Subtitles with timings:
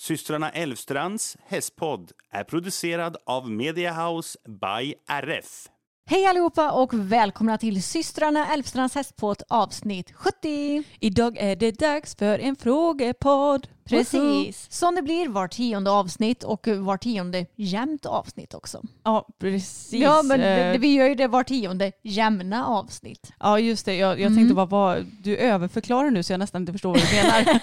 [0.00, 5.66] Systrarna Elvstrands hästpodd är producerad av Mediahouse by RF.
[6.06, 10.82] Hej allihopa och välkomna till systrarna Älvstrands hästpåt avsnitt 70.
[11.00, 13.68] Idag är det dags för en frågepodd.
[13.88, 18.82] Precis, som det blir var tionde avsnitt och var tionde jämnt avsnitt också.
[19.04, 19.92] Ja, precis.
[19.92, 23.32] Ja, men det, Eh, vi gör ju det var tionde jämna avsnitt.
[23.40, 23.94] Ja, just det.
[23.96, 24.36] Jag, jag Mm.
[24.36, 27.60] tänkte bara, vad, du överförklarar nu så jag nästan inte förstår vad du menar.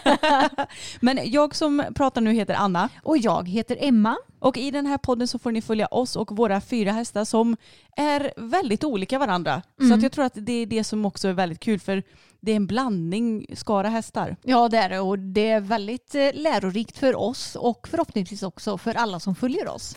[1.00, 4.18] men jag som pratar nu heter Anna Och jag heter Emma.
[4.40, 7.58] och i den här podden så får ni följa oss och våra fyra hästar som
[7.98, 9.62] är väldigt olika varandra.
[9.78, 9.98] Så Mm.
[9.98, 12.04] att jag tror att det är det som också är väldigt kul för
[12.46, 14.36] det är en blandning skara hästar.
[14.44, 18.78] Ja det är det och det är väldigt eh, lärorikt för oss och förhoppningsvis också
[18.78, 19.96] för alla som följer oss.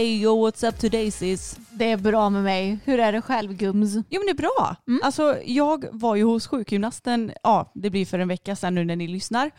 [0.00, 1.58] Hey yo, what's up today sis?
[1.70, 2.78] Det är bra med mig.
[2.84, 3.94] Hur är det själv Gums?
[3.94, 4.76] Jo men det är bra.
[5.02, 8.96] Alltså jag var ju hos sjukgymnasten, ja det blir för en vecka sedan nu när
[8.96, 9.50] ni lyssnar.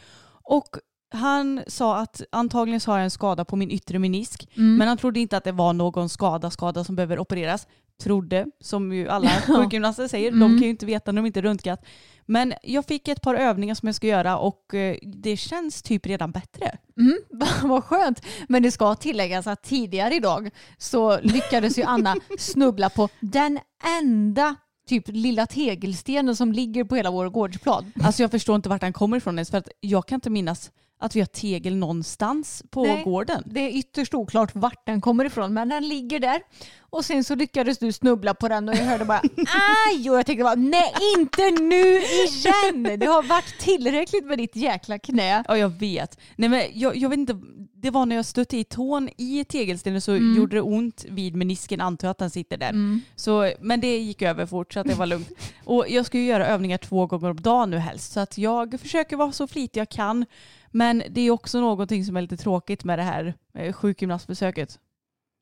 [0.43, 0.67] Och
[1.13, 4.49] han sa att antagligen så har jag en skada på min yttre menisk.
[4.55, 7.67] Men han trodde inte att det var någon skada, skada som behöver opereras.
[8.03, 11.85] Trodde, som ju alla sjukgymnaster säger, de kan ju inte veta när de inte röntgat.
[12.25, 16.05] Men jag fick ett par övningar som jag ska göra och eh, det känns typ
[16.05, 16.77] redan bättre.
[16.97, 17.17] Mm,
[17.69, 18.25] vad skönt.
[18.47, 23.59] Men det ska tilläggas att tidigare idag så lyckades ju Anna snubbla på den
[24.01, 24.55] enda
[24.87, 27.91] typ lilla tegelstenen som ligger på hela vår gårdsplan.
[28.03, 30.71] Alltså jag förstår inte vart den kommer ifrån ens för att jag kan inte minnas
[31.01, 33.03] att vi har tegel någonstans på Nej.
[33.03, 33.43] gården.
[33.45, 36.41] Det är ytterst oklart vart den kommer ifrån men den ligger där.
[36.79, 39.21] Och sen så lyckades du snubbla på den och jag hörde bara
[39.89, 42.99] aj och jag tänkte bara nej inte nu igen.
[42.99, 45.43] Det har varit tillräckligt med ditt jäkla knä.
[45.47, 46.19] Ja jag vet.
[46.35, 47.39] Nej men jag, jag vet inte,
[47.73, 51.81] det var när jag stötte i tån i tegelstenen så gjorde det ont vid menisken,
[51.81, 52.99] antar jag att den sitter där.
[53.15, 55.29] Så, men det gick över fort så att det var lugnt.
[55.65, 58.79] Och jag ska ju göra övningar två gånger om dagen nu helst så att jag
[58.79, 60.25] försöker vara så flitig jag kan.
[60.71, 64.79] Men det är också någonting som är lite tråkigt med det här eh, sjukgymnastbesöket.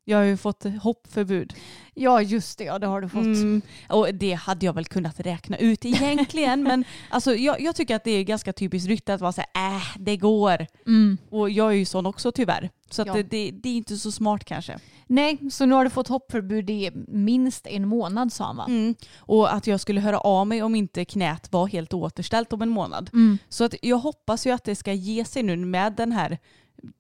[0.10, 1.54] Jag har ju fått hoppförbud.
[1.94, 3.26] Ja just det, ja det har du fått.
[3.26, 6.64] Mm, och det hade jag väl kunnat räkna ut egentligen.
[6.70, 9.76] men alltså, jag, jag tycker att det är ganska typiskt rytte att vara så här,
[9.76, 10.68] äh, det går.
[10.88, 11.18] Mm.
[11.30, 12.70] Och jag är ju sån också tyvärr.
[12.90, 13.14] Så att Ja.
[13.14, 14.80] det, det, det är inte så smart kanske.
[15.08, 18.72] Nej, så nu har du fått hoppförbud i minst en månad sa man.
[18.72, 18.96] Mm.
[19.18, 22.70] Och att jag skulle höra av mig om inte knät var helt återställt om en
[22.70, 23.10] månad.
[23.14, 23.38] Mm.
[23.50, 26.38] Så att jag hoppas ju att det ska ge sig nu med den här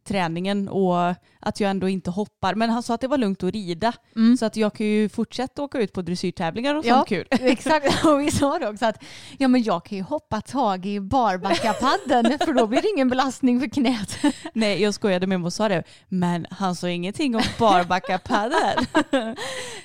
[0.07, 2.55] träningen och att jag ändå inte hoppar.
[2.55, 3.93] Men han sa att det var lugnt att rida.
[4.15, 4.37] Mm.
[4.37, 7.27] Så att jag kan ju fortsätta åka ut på dressyrtävlingar och Ja, sånt kul.
[7.31, 9.03] Exakt, och vi sa det också att
[9.37, 13.59] ja, men jag kan ju hoppa tag i barbackapadden för då blir det ingen belastning
[13.59, 14.17] för knät.
[14.53, 15.83] Nej, jag skojade med mig och sa det.
[16.07, 18.85] Men han sa ingenting om barbackapadel.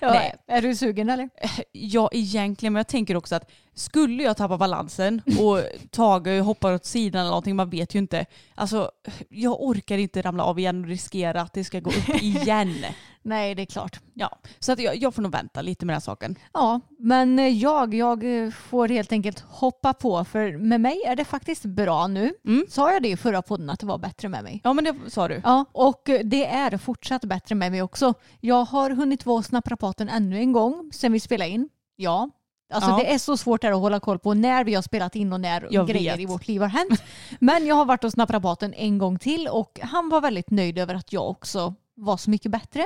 [0.00, 0.34] Ja, Nej.
[0.47, 1.28] Är du sugen eller?
[1.72, 2.72] Ja, egentligen.
[2.72, 5.60] Men jag tänker också att skulle jag tappa balansen och
[5.91, 8.27] Tage hoppar åt sidan eller någonting, man vet ju inte.
[8.54, 8.91] Alltså,
[9.28, 12.75] jag orkar inte ramla av igen och riskera att det ska gå upp igen.
[13.22, 14.01] Nej, det är klart.
[14.15, 16.39] Ja, så att jag, jag får nog vänta lite med den här saken.
[16.53, 21.16] Ja, men eh, jag, jag eh, får helt enkelt hoppa på för med mig är
[21.16, 22.34] det faktiskt bra nu.
[22.47, 22.66] Mm.
[22.69, 24.60] Sa jag det i förra podden att det var bättre med mig?
[24.65, 25.41] Ja, men det sa du.
[25.45, 28.15] Ja, och eh, det är fortsatt bättre med mig också.
[28.41, 31.69] Jag har hunnit vara hos naprapaten ännu en gång sen vi spelade in.
[31.97, 32.31] Ja.
[32.74, 32.97] Alltså Ja.
[32.97, 35.41] det är så svårt där att hålla koll på när vi har spelat in och
[35.41, 36.21] när Jag grejer vet.
[36.21, 37.03] i vårt liv har hänt.
[37.41, 40.94] Men jag har varit hos naprapaten en gång till och han var väldigt nöjd över
[40.94, 42.84] att jag också var så mycket bättre.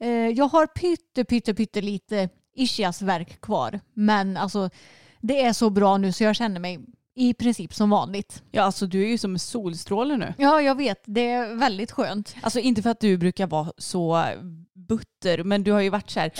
[0.00, 3.80] Eh, jag har pytte, pytte, pytte lite ischiasvärk kvar.
[3.94, 4.70] Men alltså
[5.20, 6.78] det är så bra nu så jag känner mig
[7.14, 8.42] i princip som vanligt.
[8.50, 10.34] Ja alltså du är ju som en solstråle nu.
[10.38, 11.02] Ja, jag vet.
[11.06, 12.34] Det är väldigt skönt.
[12.42, 14.24] Alltså inte för att du brukar vara så
[14.88, 16.32] butter men du har ju varit så här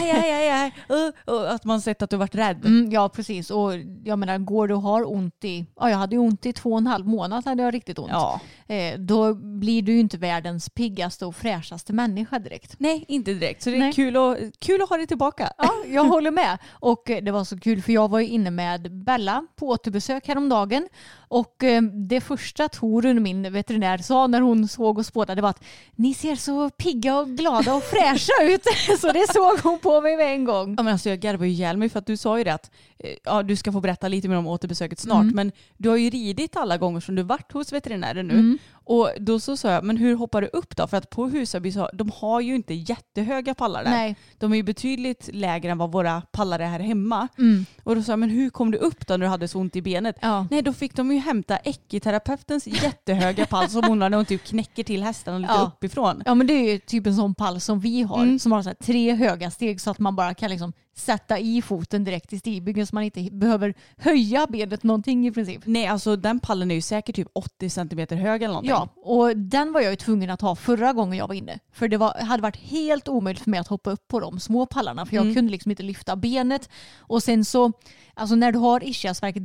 [0.00, 0.72] aj, aj, aj, aj.
[0.90, 2.64] Uh, och att man sett att du varit rädd.
[2.64, 3.50] Mm, ja, precis.
[3.50, 3.72] Och
[4.04, 5.66] jag menar, går du och har ont i...
[5.76, 8.10] Ja, jag hade ju ont i två och en halv månad hade jag riktigt ont.
[8.12, 8.40] Ja.
[8.66, 12.74] Eh, då blir du ju inte världens piggaste och fräschaste människa direkt.
[12.78, 13.62] Nej, inte direkt.
[13.62, 13.92] Så det är Nej.
[13.92, 15.52] kul, att, kul att ha dig tillbaka.
[15.58, 16.58] Ja, jag håller med.
[16.70, 19.95] Och eh, det var så kul för jag var ju inne med Bella på återbesök
[20.00, 20.88] häromdagen.
[21.28, 25.64] Och eh, det första Torun, min veterinär, sa när hon såg och spådade var att
[25.96, 28.62] ni ser så pigga och glada och fräscha ut.
[29.00, 30.74] Så det såg hon på mig med en gång.
[30.76, 32.70] Ja, men alltså jag garvar ju ihjäl mig för att du sa ju det att
[32.98, 35.22] eh, ja, du ska få berätta lite mer om återbesöket snart.
[35.22, 35.34] Mm.
[35.34, 38.34] Men du har ju ridit alla gånger som du varit hos veterinären nu.
[38.34, 38.58] Mm.
[38.88, 40.86] Och då så sa jag, men hur hoppar du upp då?
[40.86, 43.90] För att på Husaby så de har ju inte jättehöga pallar där.
[43.90, 44.16] Nej.
[44.38, 47.28] De är ju betydligt lägre än vad våra pallar är här hemma.
[47.38, 47.66] Mm.
[47.82, 49.76] Och då sa jag, men hur kom du upp då när du hade så ont
[49.76, 50.16] i benet?
[50.20, 50.46] Ja.
[50.50, 54.44] Nej, då fick de ju hämta ekiterapeutens jättehöga pall som hon har när hon typ
[54.44, 55.72] knäcker till hästarna lite Ja.
[55.76, 56.22] uppifrån.
[56.26, 58.22] Ja men det är ju typ en sån pall som vi har.
[58.22, 58.38] Mm.
[58.38, 62.04] Som har så tre höga steg så att man bara kan liksom sätta i foten
[62.04, 65.62] direkt i stigbyggen så man inte behöver höja benet någonting i princip.
[65.64, 68.70] Nej, alltså den pallen är ju säkert typ 80 centimeter hög eller någonting.
[68.70, 71.58] Ja, och den var jag ju tvungen att ha förra gången jag var inne.
[71.72, 74.66] För det var, hade varit helt omöjligt för mig att hoppa upp på de små
[74.66, 75.34] pallarna för jag Mm.
[75.34, 76.68] kunde liksom inte lyfta benet.
[76.98, 77.72] Och sen så,
[78.14, 79.36] alltså när du har ischiasvärk,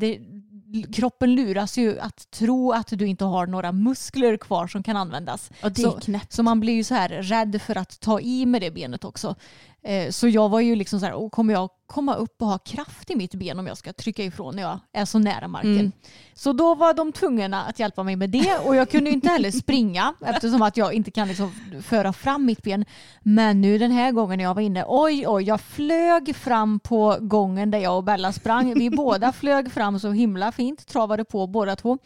[0.94, 5.52] kroppen luras ju att tro att du inte har några muskler kvar som kan användas.
[5.62, 6.00] Ja, det så,
[6.30, 9.36] så man blir ju så här rädd för att ta i med det benet också.
[9.84, 12.58] Eh, Så jag var ju liksom så här, "Åh, kommer jag komma upp och ha
[12.58, 15.72] kraft i mitt ben om jag ska trycka ifrån när jag är så nära marken?
[15.80, 15.92] Mm.
[16.34, 19.52] Så då var de tvungna att hjälpa mig med det och jag kunde inte heller
[19.52, 21.52] springa eftersom att jag inte kan liksom
[21.84, 22.86] föra fram mitt ben.
[23.22, 27.18] Men nu den här gången när jag var inne, oj oj, jag flög fram på
[27.22, 28.74] gången där jag och Bella sprang.
[28.74, 31.98] Vi båda flög fram så himla fint, travade på båda två.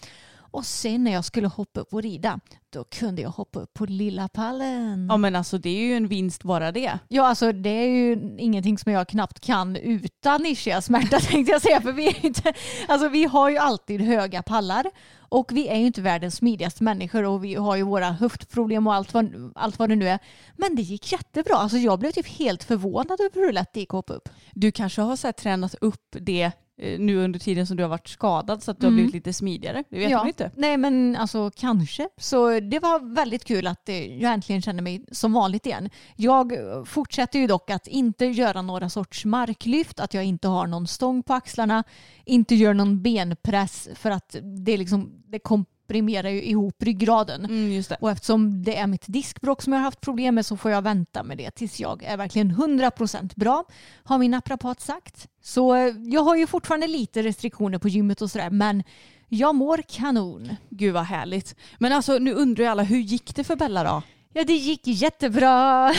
[0.55, 3.85] Och sen när jag skulle hoppa upp och rida, då kunde jag hoppa upp på
[3.85, 5.07] lilla pallen.
[5.09, 6.99] Ja men alltså det är ju en vinst bara det.
[7.07, 11.81] Ja, alltså det är ju ingenting som jag knappt kan utan ischiasmärta tänkte jag säga.
[11.81, 12.53] För vi, är inte,
[12.87, 14.85] alltså vi har ju alltid höga pallar
[15.17, 18.93] och vi är ju inte världens smidigaste människor och vi har ju våra höftproblem och
[18.93, 20.19] allt vad, allt vad det nu är.
[20.53, 21.55] Men det gick jättebra.
[21.55, 24.29] Alltså jag blev typ helt förvånad över hur lätt det gick att hoppa upp.
[24.53, 28.63] Du kanske har så tränat upp det nu under tiden som du har varit skadad
[28.63, 28.95] så att du har Mm.
[28.95, 29.83] blivit lite smidigare.
[29.89, 30.51] Det vet man ju inte.
[30.55, 32.09] Nej men alltså kanske.
[32.17, 35.89] Så det var väldigt kul att eh, jag äntligen känner mig som vanligt igen.
[36.15, 40.67] Jag eh, fortsätter ju dock att inte göra några sorts marklyft, att jag inte har
[40.67, 41.83] någon stång på axlarna,
[42.25, 44.35] inte gör någon benpress för att
[44.65, 45.39] det, är liksom, det
[45.85, 47.45] komprimerar ju ihop ryggraden.
[47.45, 47.83] Mm.
[47.99, 50.81] Och eftersom det är mitt diskbråck som jag har haft problem med så får jag
[50.81, 53.63] vänta med det tills jag är verkligen 100% bra,
[54.03, 55.27] har min naprapat sagt.
[55.41, 58.83] Så eh, jag har ju fortfarande lite restriktioner på gymmet och sådär men
[59.29, 60.55] jag mår kanon.
[60.69, 61.55] Gud vad härligt.
[61.79, 64.01] Men alltså nu undrar ju alla, hur gick det för Bella då?
[64.37, 65.91] Ja det gick jättebra.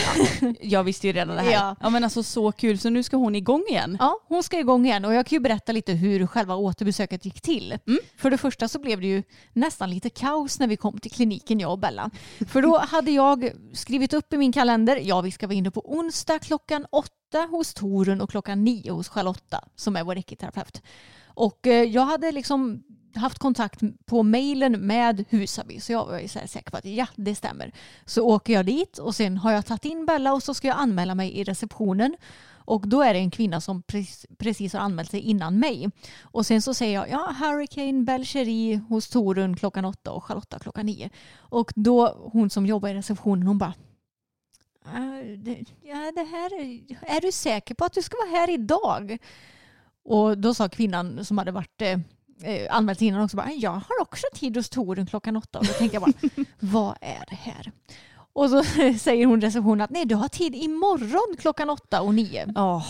[0.61, 1.51] Jag visste ju redan det här.
[1.51, 1.75] Ja.
[1.79, 1.89] Ja.
[1.89, 3.97] men alltså så kul, så nu ska hon igång igen.
[3.99, 7.41] Ja, hon ska igång igen och jag kan ju berätta lite hur själva återbesöket gick
[7.41, 7.77] till.
[8.17, 9.23] För det första så blev det ju
[9.53, 12.09] nästan lite kaos när vi kom till kliniken jag och Bella.
[12.47, 15.91] För då hade jag skrivit upp i min kalender, ja vi ska vara inne på
[15.97, 20.81] onsdag klockan åtta hos Torun och klockan nio hos Charlotta som är vår ekiterapeut.
[21.25, 22.83] Och eh, jag hade liksom
[23.17, 26.85] haft kontakt på mejlen med Husaby så jag var ju så här säker på att
[26.85, 27.71] ja det stämmer.
[28.05, 30.77] Så åker jag dit och sen har jag tagit in Bella och så ska jag
[30.77, 32.15] anmäla mig i receptionen.
[32.67, 35.89] Och då är det en kvinna som precis, precis har anmält sig innan mig.
[36.21, 40.85] Och sen så säger jag ja Hurricane Belcheri hos Torun klockan åtta och Charlotta klockan
[40.85, 41.09] nio.
[41.35, 43.73] Och då hon som jobbar i receptionen hon bara
[44.83, 45.21] ah,
[45.81, 49.17] Ja, det här är, är du säker på att du ska vara här idag?
[50.03, 51.99] Och då sa kvinnan som hade varit eh,
[52.43, 55.59] eh, anmält innan också bara, jag har också tid hos Torun klockan åtta.
[55.59, 57.71] Och då tänkte jag bara, vad är det här?
[58.33, 58.63] Och så
[58.99, 62.53] säger hon receptionen att nej, du har tid imorgon klockan åtta och nio.
[62.55, 62.83] Ja,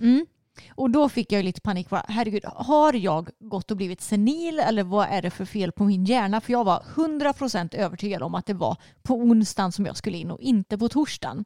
[0.00, 0.26] Mm.
[0.74, 1.88] Och då fick jag lite panik.
[1.88, 5.84] Bara, Herregud, har jag gått och blivit senil eller vad är det för fel på
[5.84, 6.40] min hjärna?
[6.40, 10.30] För jag var 100% övertygad om att det var på onsdagen som jag skulle in
[10.30, 11.44] och inte på torsdagen.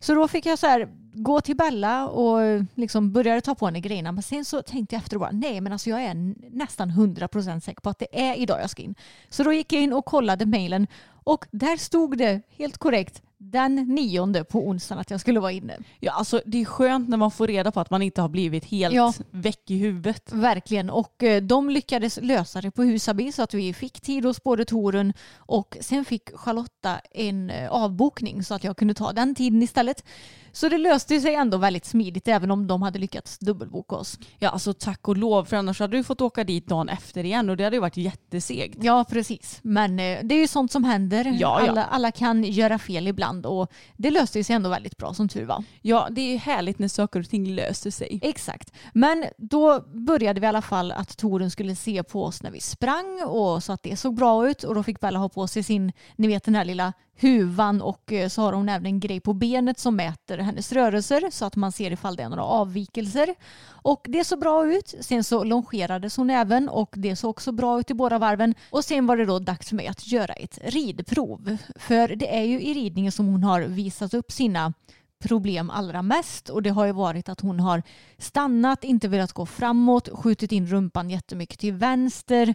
[0.00, 3.66] Så då fick jag så här gå till Bella och eh, liksom började ta på
[3.66, 4.12] henne grejerna.
[4.12, 7.60] Men sen så tänkte jag efter och bara, nej men alltså jag är nästan 100%
[7.60, 8.94] säker på att det är idag jag ska in.
[9.28, 10.86] Så då gick jag in och kollade mejlen
[11.24, 15.78] och där stod det helt korrekt den nionde på onsdagen att jag skulle vara inne.
[16.00, 18.64] Ja, alltså, det är skönt när man får reda på att man inte har blivit
[18.64, 19.12] helt Ja.
[19.30, 20.32] väck i huvudet.
[20.32, 20.90] Verkligen.
[20.90, 24.64] Och eh, de lyckades lösa det på Husaby så att vi fick tid hos både
[24.64, 29.62] Torun och sen fick Charlotta en eh, avbokning så att jag kunde ta den tiden
[29.62, 30.04] istället.
[30.52, 34.18] Så det löste sig ändå väldigt smidigt även om de hade lyckats dubbelboka oss.
[34.38, 35.44] Ja, alltså tack och lov.
[35.44, 37.96] För annars hade du fått åka dit dagen efter igen och det hade ju varit
[37.96, 38.76] jättesegt.
[38.80, 39.58] Ja, precis.
[39.62, 41.24] Men eh, det är ju sånt som händer.
[41.24, 41.70] Ja, ja.
[41.70, 45.44] Alla, alla kan göra fel ibland och det löste sig ändå väldigt bra som tur
[45.44, 45.64] var.
[45.82, 48.18] Ja, det är härligt när saker och ting löser sig.
[48.22, 48.72] Exakt.
[48.92, 52.60] Men då började vi i alla fall att Torun skulle se på oss när vi
[52.60, 55.62] sprang och så att det såg bra ut och då fick Bella ha på sig
[55.62, 59.20] sin, ni vet den här lilla huvan och eh, så har hon även en grej
[59.20, 63.34] på benet som mäter hennes rörelser så att man ser ifall det är några avvikelser.
[63.68, 64.94] Och det såg bra ut.
[65.00, 68.54] Sen så longerades hon även och det såg också bra ut i båda varven.
[68.70, 71.56] Och sen var det då dags för mig att göra ett ridprov.
[71.76, 74.72] För det är ju i ridningen som hon har visat upp sina
[75.18, 77.82] problem allra mest och det har ju varit att hon har
[78.18, 82.54] stannat, inte velat gå framåt, skjutit in rumpan jättemycket till vänster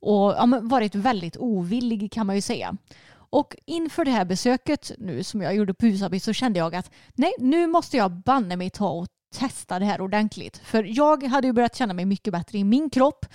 [0.00, 2.76] och ja, varit väldigt ovillig kan man ju säga.
[3.30, 6.90] Och inför det här besöket nu som jag gjorde på Husaby så kände jag att
[7.14, 9.06] nej, nu måste jag banne mig ta och
[9.38, 10.58] testa det här ordentligt.
[10.58, 13.26] För jag hade ju börjat känna mig mycket bättre i min kropp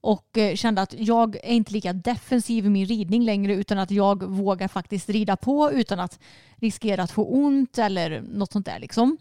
[0.00, 3.90] och eh, kände att jag är inte lika defensiv i min ridning längre utan att
[3.90, 6.18] jag vågar faktiskt rida på utan att
[6.56, 9.18] riskera att få ont eller något sånt där liksom.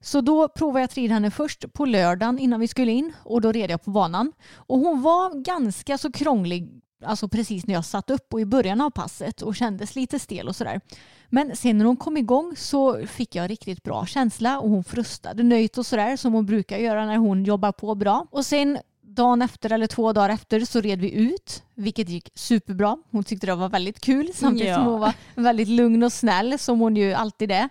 [0.00, 3.40] Så då provade jag att rida henne först på lördagen innan vi skulle in och
[3.40, 4.32] då red jag på banan.
[4.54, 8.80] Och hon var ganska så krånglig alltså precis när jag satt upp och i början
[8.80, 10.80] av passet och kändes lite stel och sådär.
[11.28, 15.42] Men sen när hon kom igång så fick jag riktigt bra känsla och hon frustade
[15.42, 18.26] nöjt och sådär som hon brukar göra när hon jobbar på bra.
[18.30, 22.96] Och sen dagen efter eller två dagar efter så red vi ut, vilket gick superbra.
[23.10, 24.90] Hon tyckte det var väldigt kul samtidigt som Ja.
[24.90, 27.68] hon var väldigt lugn och snäll som hon ju alltid är.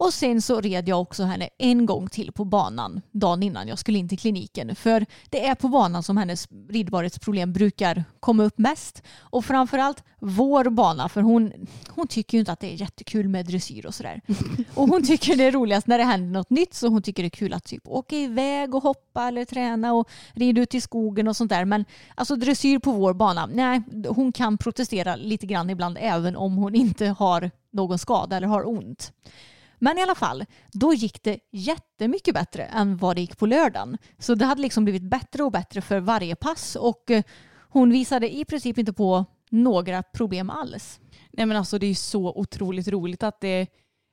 [0.00, 3.78] Och sen så red jag också henne en gång till på banan dagen innan jag
[3.78, 4.76] skulle in till kliniken.
[4.76, 9.02] För det är på banan som hennes ridbarhetsproblem brukar komma upp mest.
[9.18, 11.52] Och framförallt vår bana för hon,
[11.88, 14.20] hon tycker ju inte att det är jättekul med dressyr och sådär.
[14.74, 17.26] Och hon tycker det är roligast när det händer något nytt så hon tycker det
[17.26, 21.28] är kul att typ åka iväg och hoppa eller träna och rida ut i skogen
[21.28, 21.64] och sånt där.
[21.64, 26.56] Men alltså dressyr på vår bana, nej hon kan protestera lite grann ibland även om
[26.56, 29.12] hon inte har någon skada eller har ont.
[29.82, 33.98] Men i alla fall, då gick det jättemycket bättre än vad det gick på lördagen.
[34.18, 37.22] Så det hade liksom blivit bättre och bättre för varje pass och eh,
[37.68, 41.00] hon visade i princip inte på några problem alls.
[41.32, 43.66] Nej men alltså det är så otroligt roligt att det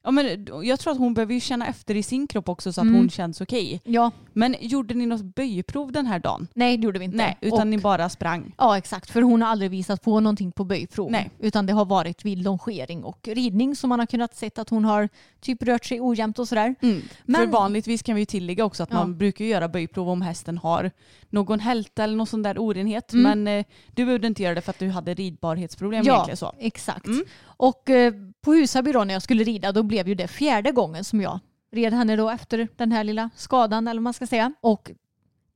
[0.07, 2.81] Ja, men jag tror att hon behöver ju känna efter i sin kropp också så
[2.81, 2.95] att Mm.
[2.99, 3.81] hon känns okej.
[3.83, 6.47] Ja, Men gjorde ni något böjprov den här dagen?
[6.53, 7.17] nej det gjorde vi inte.
[7.17, 8.53] Nej, utan och, ni bara sprang.
[8.57, 11.11] Ja exakt, för hon har aldrig visat på någonting på böjprov.
[11.11, 11.29] Nej.
[11.39, 14.85] Utan det har varit vid longering och ridning som man har kunnat se att hon
[14.85, 15.09] har
[15.41, 16.75] typ rört sig ojämnt och sådär.
[16.81, 17.01] Mm.
[17.01, 18.97] För Men- vanligtvis kan vi ju tillägga också att Ja.
[18.97, 20.91] man brukar göra böjprov om hästen har
[21.29, 23.13] någon hälta eller någon sån där orenhet.
[23.13, 23.23] Mm.
[23.43, 26.53] Men eh, du behövde inte göra det för att du hade ridbarhetsproblem egentligen så.
[26.59, 27.05] exakt.
[27.07, 27.23] Mm.
[27.59, 31.03] Och eh, på Husaby då när jag skulle rida då blev ju det fjärde gången
[31.03, 31.39] som jag
[31.71, 34.53] red henne då efter den här lilla skadan eller vad man ska säga.
[34.61, 34.91] Och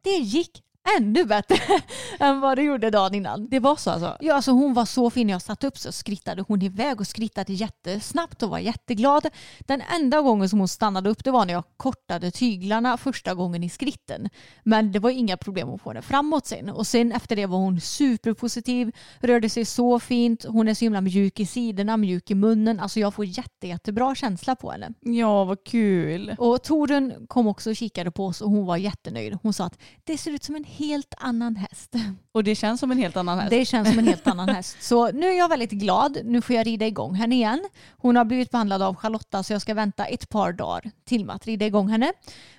[0.02, 0.64] det gick
[0.98, 1.58] ännu bättre
[2.20, 3.50] än vad det gjorde dagen innan.
[3.50, 4.18] Det var så alltså?
[4.20, 5.28] Ja, alltså hon var så fin.
[5.28, 9.28] När jag satt upp så skrittade hon iväg och skrittade jättesnabbt och var jätteglad.
[9.60, 13.64] Den enda gången som hon stannade upp det var när jag kortade tyglarna första gången
[13.64, 14.30] i skritten.
[14.64, 16.70] Men det var inga problem att få henne framåt sen.
[16.70, 20.46] Och sen efter det var hon superpositiv, rörde sig så fint.
[20.46, 22.80] Hon är så himla mjuk i sidorna, mjuk i munnen.
[22.80, 24.94] Alltså jag får jätte, jättebra känsla på henne.
[25.02, 26.36] Ja, vad kul.
[26.40, 29.38] Och Torun kom också och kikade på oss och hon var jättenöjd.
[29.44, 31.96] Hon sa att det ser ut som en helt annan häst.
[32.32, 33.50] Och det känns som en helt annan häst.
[33.50, 34.78] Det känns som en helt annan häst.
[34.84, 36.18] Så nu är jag väldigt glad.
[36.26, 37.70] Nu får jag rida igång henne igen.
[37.98, 41.36] Hon har blivit behandlad av Charlotta så jag ska vänta ett par dagar till med
[41.36, 42.14] att rida igång henne.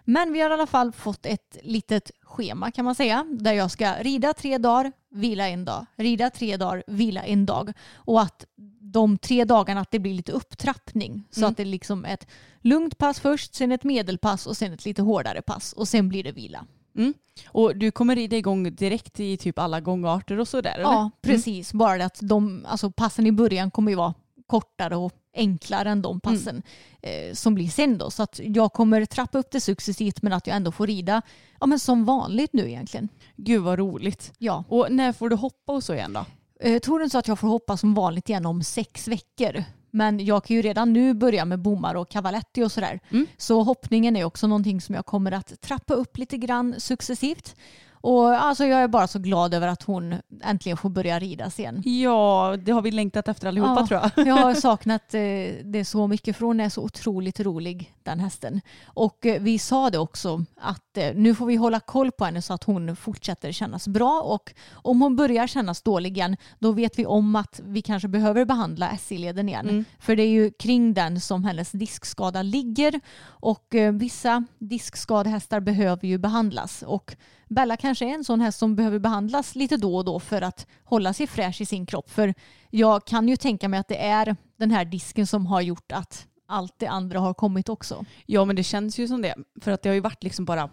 [0.04, 3.26] Men vi har i alla fall fått ett litet schema kan man säga.
[3.30, 5.86] Där jag ska rida tre dagar, vila en dag.
[5.96, 7.72] Rida tre dagar, vila en dag.
[7.94, 8.44] Och att
[8.80, 11.24] de tre dagarna att det blir lite upptrappning.
[11.30, 12.26] Så att det är liksom ett
[12.60, 15.72] lugnt pass först, sen ett medelpass och sen ett lite hårdare pass.
[15.72, 16.66] Och sen blir det vila.
[16.96, 17.14] Mm.
[17.46, 20.84] Och du kommer rida igång direkt i typ alla gångarter och sådär eller?
[20.84, 21.72] Ja, precis.
[21.72, 24.14] Bara det att de, alltså passen i början kommer ju vara
[24.46, 26.62] kortare och enklare än de passen
[27.02, 28.10] eh, som blir sen då.
[28.10, 31.22] Så att jag kommer trappa upp det successivt men att jag ändå får rida
[31.60, 33.08] ja, men som vanligt nu egentligen.
[33.36, 34.32] Gud vad roligt.
[34.38, 34.64] Ja.
[34.68, 36.24] Och när får du hoppa och så igen då?
[36.60, 39.64] Eh, Torun sa att jag får hoppa som vanligt igen om sex veckor.
[39.94, 43.00] Men jag kan ju redan nu börja med bommar och cavaletti och sådär.
[43.36, 47.56] Så hoppningen är också någonting som jag kommer att trappa upp lite grann successivt.
[48.02, 51.82] Och alltså jag är bara så glad över att hon äntligen får börja ridas igen.
[51.84, 54.26] Ja, det har vi längtat efter allihopa Ja, tror jag.
[54.26, 55.20] jag har saknat eh,
[55.64, 58.60] det så mycket för hon är så otroligt rolig den hästen.
[58.84, 62.42] Och eh, vi sa det också att eh, nu får vi hålla koll på henne
[62.42, 66.98] så att hon fortsätter kännas bra och om hon börjar kännas dålig igen då vet
[66.98, 69.66] vi om att vi kanske behöver behandla SI-leden igen.
[69.98, 76.08] För det är ju kring den som hennes diskskada ligger och eh, vissa diskskadehästar behöver
[76.08, 77.16] ju behandlas och
[77.48, 80.66] Bella kanske är en sån häst som behöver behandlas lite då och då för att
[80.84, 82.10] hålla sig fräsch i sin kropp.
[82.10, 82.34] För
[82.70, 86.26] jag kan ju tänka mig att det är den här disken som har gjort att
[86.52, 88.04] allt det andra har kommit också.
[88.26, 89.34] Ja men det känns ju som det.
[89.60, 90.70] För att det har ju varit liksom bara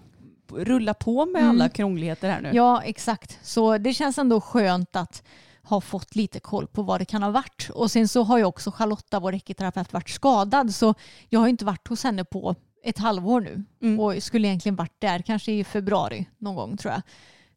[0.52, 2.50] rulla på med alla krångligheter här nu.
[2.54, 3.40] Ja, exakt.
[3.42, 5.24] Så det känns ändå skönt att
[5.64, 7.70] ha fått lite koll på vad det kan ha varit.
[7.74, 10.76] Och sen så har ju också Charlotta, vår ekiterapeut, varit skadad.
[10.76, 10.94] Så
[11.30, 13.64] jag har inte varit hos henne på ett halvår nu.
[14.00, 17.02] Och skulle egentligen varit där kanske i februari någon gång tror jag.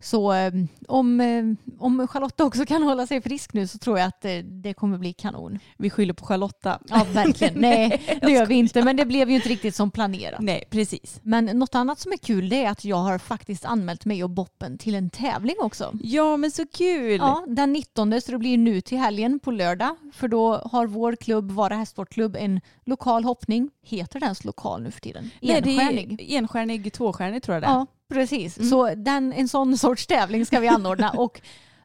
[0.02, 0.52] Så eh,
[0.88, 1.44] om, eh,
[1.78, 4.98] om Charlotta också kan hålla sig frisk nu så tror jag att eh, det kommer
[4.98, 5.58] bli kanon.
[5.78, 6.78] Vi skyller på Charlotta.
[6.88, 7.54] Ja, verkligen.
[7.60, 8.82] Nej, det gör vi inte.
[8.82, 10.40] Men det blev ju inte riktigt som planerat.
[10.40, 11.20] Nej, precis.
[11.22, 14.30] Men något annat som är kul det är att jag har faktiskt anmält mig och
[14.30, 15.92] Boppen till en tävling också.
[16.02, 17.16] Ja men så kul.
[17.16, 19.96] Ja, den 19 så det blir nu till helgen på lördag.
[20.12, 23.70] För då har vår klubb, Vara Hästsportklubb, en lokal hoppning.
[23.82, 25.30] Heter den lokal nu för tiden?
[25.40, 26.20] Nej, Enstjärnig.
[26.20, 27.70] är enstjärnig, tvåstjärnig tror jag det är.
[27.70, 28.70] Ja, precis.
[28.70, 31.10] Så den, en sån sorts tävling ska vi anordna.
[31.10, 31.40] och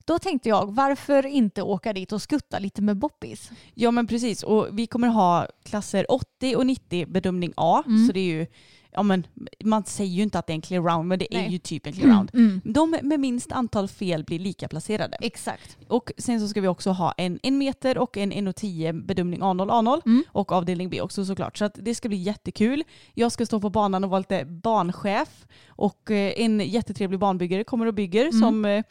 [0.05, 3.51] då tänkte jag, varför inte åka dit och skutta lite med Boppis?
[3.73, 7.83] Ja men precis och vi kommer ha klasser 80 och 90 bedömning A.
[7.87, 8.07] Mm.
[8.07, 8.47] Så det är ju,
[8.91, 9.27] ja men
[9.63, 11.51] man säger ju inte att det är en clear round men det är Nej.
[11.51, 12.31] ju typ en clear round.
[12.33, 12.61] Mm.
[12.63, 15.17] De med minst antal fel blir lika placerade.
[15.21, 15.77] Exakt.
[15.87, 19.69] Och sen så ska vi också ha en 1 meter och en 1,10 bedömning A0
[19.69, 20.23] A0 Mm.
[20.31, 21.57] och avdelning B också såklart.
[21.57, 22.83] Så att det ska bli jättekul.
[23.13, 27.85] Jag ska stå på banan och vara lite banchef och eh, en jättetrevlig banbyggare kommer
[27.85, 28.39] och bygger Mm.
[28.41, 28.83] som eh,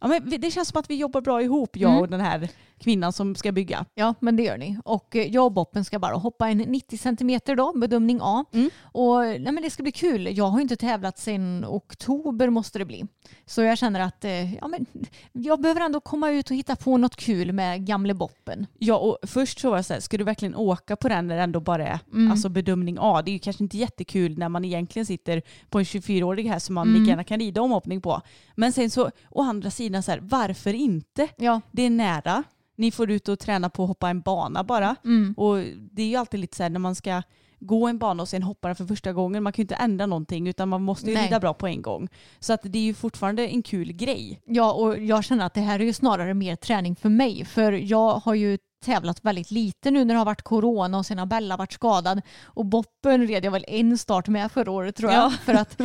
[0.00, 2.00] Ja, men det känns som att vi jobbar bra ihop, jag Mm.
[2.02, 2.48] och den här
[2.84, 3.84] kvinnan som ska bygga.
[3.94, 4.78] Ja, men det gör ni.
[4.84, 8.44] Och eh, jag och Boppen ska bara hoppa en 90 centimeter då, bedömning A.
[8.52, 8.70] Mm.
[8.82, 10.36] Och nej, men det ska bli kul.
[10.36, 13.04] Jag har inte tävlat sedan oktober måste det bli.
[13.46, 14.86] Så jag känner att eh, ja, men
[15.32, 18.66] jag behöver ändå komma ut och hitta på något kul med gamle Boppen.
[18.78, 21.36] Ja, och först så var jag så här, ska du verkligen åka på den när
[21.36, 22.30] det ändå bara är Mm.
[22.30, 23.22] alltså bedömning A?
[23.24, 26.74] Det är ju kanske inte jättekul när man egentligen sitter på en 24-årig här som
[26.74, 27.00] man Mm.
[27.00, 28.20] lika gärna kan rida omhoppning på.
[28.54, 31.28] Men sen så, å andra sidan så här, varför inte?
[31.36, 31.60] Ja.
[31.72, 32.42] Det är nära.
[32.76, 34.96] Ni får ut och träna på att hoppa en bana bara.
[35.04, 35.34] Mm.
[35.36, 37.22] Och det är ju alltid lite så här när man ska
[37.66, 39.42] gå en bana och sen hoppa den för första gången.
[39.42, 41.26] Man kan ju inte ändra någonting utan man måste ju Nej.
[41.26, 42.08] rida bra på en gång.
[42.40, 44.40] Så att det är ju fortfarande en kul grej.
[44.44, 47.44] Ja, och jag känner att det här är ju snarare mer träning för mig.
[47.44, 51.18] För jag har ju tävlat väldigt lite nu när det har varit corona och sen
[51.18, 52.22] har Bella varit skadad.
[52.44, 55.22] Och Boppen red jag väl en start med förra året tror jag.
[55.22, 55.30] Ja.
[55.44, 55.80] För att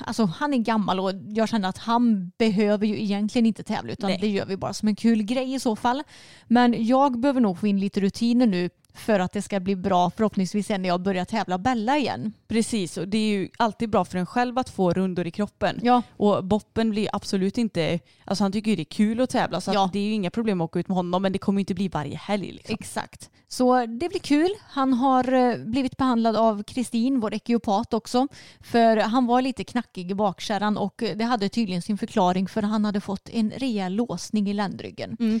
[0.00, 4.10] alltså, han är gammal och jag känner att han behöver ju egentligen inte tävla utan
[4.10, 4.18] Nej.
[4.20, 6.02] det gör vi bara som en kul grej i så fall.
[6.46, 10.10] Men jag behöver nog få in lite rutiner nu för att det ska bli bra
[10.16, 12.32] förhoppningsvis sen när jag börjar tävla Bella igen.
[12.48, 15.80] Precis, och det är ju alltid bra för en själv att få rundor i kroppen.
[15.82, 19.60] Ja, Och Boppen blir absolut inte, alltså han tycker ju det är kul att tävla
[19.60, 19.84] så Ja.
[19.84, 21.62] att det är ju inga problem att åka ut med honom men det kommer ju
[21.62, 22.52] inte bli varje helg.
[22.52, 22.76] Liksom.
[22.80, 23.30] Exakt.
[23.48, 24.50] Så det blir kul.
[24.62, 28.28] Han har eh, blivit behandlad av Kristin, vår ekiopat också.
[28.60, 32.84] För han var lite knackig i bakkärran och det hade tydligen sin förklaring för han
[32.84, 35.16] hade fått en rejäl låsning i ländryggen.
[35.20, 35.40] Mm.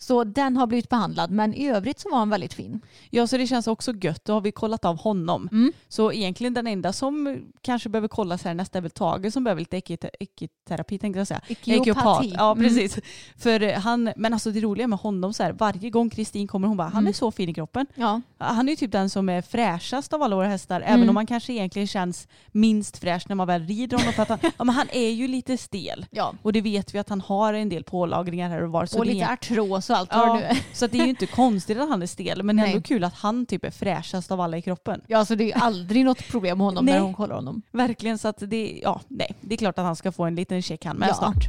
[0.00, 2.80] Så den har blivit behandlad men i övrigt så var han väldigt fin.
[3.10, 5.48] Ja så det känns också gött, då har vi kollat av honom.
[5.52, 5.72] Mm.
[5.88, 9.60] Så egentligen den enda som kanske behöver kollas här nästa är väl Tage som behöver
[9.60, 11.40] lite ekite- ekiterapi tänkte jag säga.
[11.48, 12.34] Ekiopati.
[12.36, 12.64] Ja Mm.
[12.64, 12.98] precis.
[13.36, 16.68] För eh, han, men alltså det roliga med honom så här, varje gång Kristin kommer
[16.68, 17.14] hon bara, han är Mm.
[17.14, 17.86] så fin i kroppen.
[17.94, 20.94] Ja, Han är ju typ den som är fräschast av alla våra hästar, Mm.
[20.94, 24.12] även om han kanske egentligen känns minst fräsch när man väl rider honom.
[24.12, 26.06] För att han, ja, men han är ju lite stel.
[26.10, 26.34] ja.
[26.42, 28.88] Och det vet vi att han har en del pålagringar här och var.
[28.98, 30.58] Och lite artros och allt vad det nu är.
[30.72, 32.80] Så att det är ju inte konstigt att han är stel, men det är ändå
[32.82, 35.00] kul att han typ är fräschast av alla i kroppen.
[35.06, 36.94] Ja, så det är aldrig något problem med honom Nej.
[36.94, 37.62] när hon kollar honom.
[37.72, 40.62] Verkligen, så att det, ja, nej, det är klart att han ska få en liten
[40.62, 41.14] check han med Ja.
[41.14, 41.44] snart.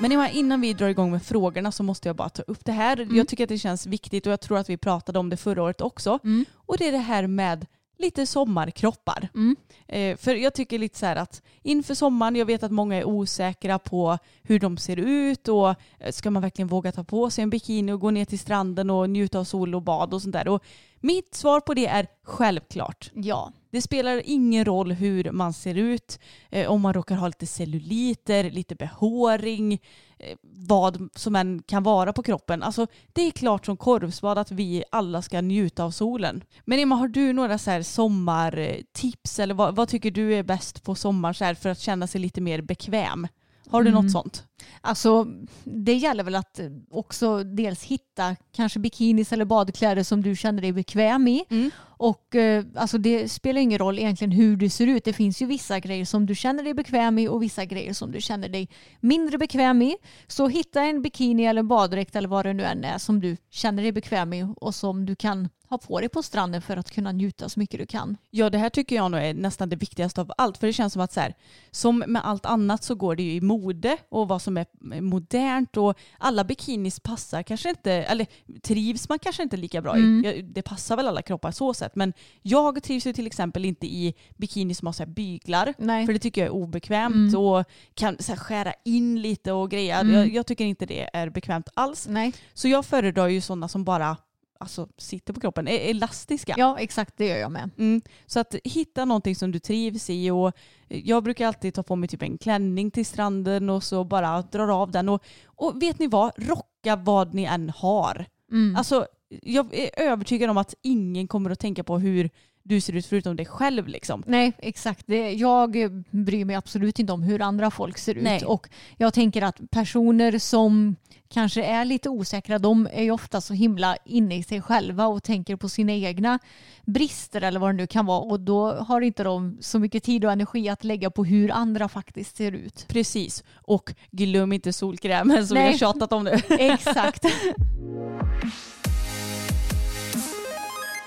[0.00, 2.72] Men Emma, innan vi drar igång med frågorna så måste jag bara ta upp det
[2.72, 3.08] här.
[3.10, 5.62] Jag tycker att det känns viktigt och jag tror att vi pratade om det förra
[5.62, 6.18] året också.
[6.24, 6.44] Mm.
[6.54, 7.66] Och det är det här med
[7.98, 9.28] lite sommarkroppar.
[9.34, 9.56] Mm.
[9.86, 13.04] Eh, för jag tycker lite så här att inför sommaren, jag vet att många är
[13.04, 17.42] osäkra på hur de ser ut och eh, ska man verkligen våga ta på sig
[17.42, 20.32] en bikini och gå ner till stranden och njuta av sol och bad och sånt
[20.32, 20.48] där.
[20.48, 20.64] Och
[21.00, 23.10] Mitt svar på det är självklart.
[23.14, 23.52] Ja.
[23.70, 26.18] Det spelar ingen roll hur man ser ut,
[26.50, 29.72] eh, om man råkar ha lite celluliter, lite behåring,
[30.18, 32.62] eh, vad som än kan vara på kroppen.
[32.62, 36.44] Alltså, det är klart som korvspad att vi alla ska njuta av solen.
[36.64, 40.82] Men Emma, har du några så här sommartips eller vad, vad tycker du är bäst
[40.82, 43.28] på sommar så här för att känna sig lite mer bekväm?
[43.70, 44.02] Har du Mm.
[44.02, 44.44] något sånt?
[44.80, 45.26] Alltså
[45.64, 50.62] det gäller väl att eh, också dels hitta kanske bikinis eller badkläder som du känner
[50.62, 51.44] dig bekväm i.
[51.50, 51.70] Mm.
[51.80, 55.04] Och eh, alltså det spelar ingen roll egentligen hur du ser ut.
[55.04, 58.12] Det finns ju vissa grejer som du känner dig bekväm i och vissa grejer som
[58.12, 58.68] du känner dig
[59.00, 59.96] mindre bekväm i.
[60.26, 63.82] Så hitta en bikini eller baddräkt eller vad det nu än är som du känner
[63.82, 67.12] dig bekväm i och som du kan ha på dig på stranden för att kunna
[67.12, 68.16] njuta så mycket du kan.
[68.30, 70.58] Ja, det här tycker jag nog är nästan det viktigaste av allt.
[70.58, 71.34] För det känns som att så här,
[71.70, 74.66] som med allt annat så går det ju i mode och vad som är
[75.00, 78.26] modernt och alla bikinis passar kanske inte, eller
[78.62, 80.24] trivs man kanske inte lika bra Mm.
[80.24, 80.42] i.
[80.42, 81.96] Det passar väl alla kroppar så sett.
[81.96, 85.74] Men jag trivs ju till exempel inte i bikinis som har så här byglar.
[85.78, 86.06] Nej.
[86.06, 87.40] För det tycker jag är obekvämt Mm.
[87.40, 90.00] och kan så här skära in lite och grejer.
[90.00, 90.14] Mm.
[90.14, 92.06] Jag, jag tycker inte det är bekvämt alls.
[92.08, 92.32] Nej.
[92.54, 94.16] Så jag föredrar ju sådana som bara
[94.58, 96.54] alltså, sitter på kroppen, är elastiska.
[96.56, 97.70] Ja exakt det gör jag med.
[97.78, 98.00] Mm.
[98.26, 100.52] Så att hitta någonting som du trivs i och
[100.88, 104.68] jag brukar alltid ta på mig typ en klänning till stranden och så bara drar
[104.82, 108.26] av den och, och vet ni vad, rocka vad ni än har.
[108.50, 108.76] Mm.
[108.76, 109.06] Alltså
[109.42, 112.30] jag är övertygad om att ingen kommer att tänka på hur
[112.68, 114.22] du ser ut förutom dig själv liksom.
[114.26, 115.06] Nej, exakt.
[115.06, 115.76] Det, jag
[116.10, 118.22] bryr mig absolut inte om hur andra folk ser ut.
[118.22, 118.44] Nej.
[118.44, 120.96] Och jag tänker att personer som
[121.28, 125.22] kanske är lite osäkra, de är ju ofta så himla inne i sig själva och
[125.22, 126.38] tänker på sina egna
[126.84, 128.20] brister eller vad det nu kan vara.
[128.20, 131.88] Och då har inte de så mycket tid och energi att lägga på hur andra
[131.88, 132.86] faktiskt ser ut.
[132.88, 133.44] Precis.
[133.54, 135.72] Och glöm inte solkrämen som vi Nej.
[135.72, 136.30] har tjatat om nu.
[136.58, 137.24] Exakt.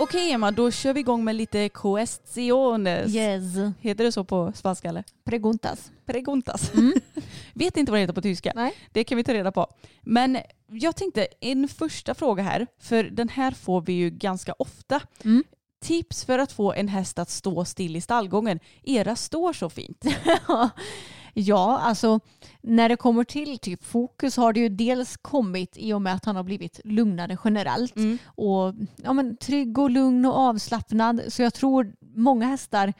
[0.02, 3.16] Okej Emma, då kör vi igång med lite questiones.
[3.16, 3.44] yes.
[3.80, 5.04] Heter det så på spanska eller?
[5.24, 5.92] Preguntas.
[6.06, 6.72] Preguntas.
[7.54, 8.52] Vet inte vad det heter på tyska.
[8.56, 8.74] Nej.
[8.92, 9.68] Det kan vi ta reda på.
[10.02, 10.38] Men
[10.68, 15.02] jag tänkte en första fråga här, för den här får vi ju ganska ofta.
[15.24, 15.44] Mm.
[15.86, 18.60] Tips för att få en häst att stå still i stallgången.
[18.84, 20.06] Era står så fint.
[21.34, 22.20] Ja, alltså
[22.62, 26.26] när det kommer till typ fokus har det ju dels kommit i och med att
[26.26, 28.18] han har blivit lugnare generellt Mm.
[28.26, 31.22] och ja, men, trygg och lugn och avslappnad.
[31.28, 32.94] Så jag tror många hästar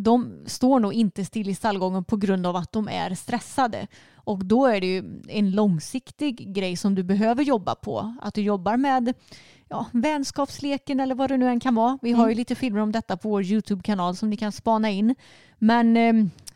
[0.00, 3.86] de står nog inte still i stallgången på grund av att de är stressade.
[4.14, 8.16] Och då är det ju en långsiktig grej som du behöver jobba på.
[8.22, 9.14] Att du jobbar med
[9.68, 11.98] ja, vänskapsleken eller vad det nu än kan vara.
[12.02, 15.14] Vi har ju lite filmer om detta på vår YouTube-kanal som ni kan spana in.
[15.58, 16.12] Men eh,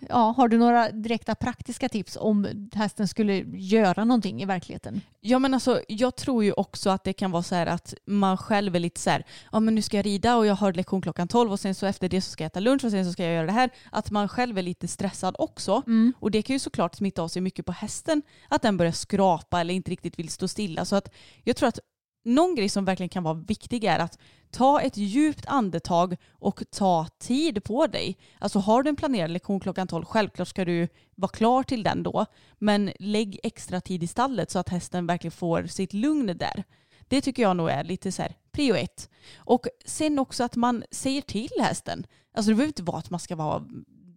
[0.08, 5.00] ja, har du några direkta praktiska tips om hästen skulle göra någonting i verkligheten?
[5.20, 8.38] Ja men alltså jag tror ju också att det kan vara så här att man
[8.38, 11.02] själv är lite så här, ja men nu ska jag rida och jag har lektion
[11.02, 13.12] klockan 12 och sen så efter det så ska jag äta lunch och sen så
[13.12, 13.70] ska jag göra det här.
[13.90, 15.82] Att man själv är lite stressad också.
[16.18, 18.22] Och det kan ju såklart smitta av sig mycket på hästen.
[18.48, 20.84] Att den börjar skrapa eller inte riktigt vill stå stilla.
[20.84, 21.78] Så att jag tror att
[22.22, 24.18] någon grej som verkligen kan vara viktig är att
[24.50, 28.18] ta ett djupt andetag och ta tid på dig.
[28.38, 32.02] Alltså har du en planerad lektion klockan 12, självklart ska du vara klar till den
[32.02, 32.26] då.
[32.58, 36.64] Men lägg extra tid i stallet så att hästen verkligen får sitt lugn där.
[37.08, 39.10] Det tycker jag nog är lite så här prio ett.
[39.36, 42.06] Och sen också att man säger till hästen.
[42.34, 43.64] Alltså det behöver inte vara att man ska vara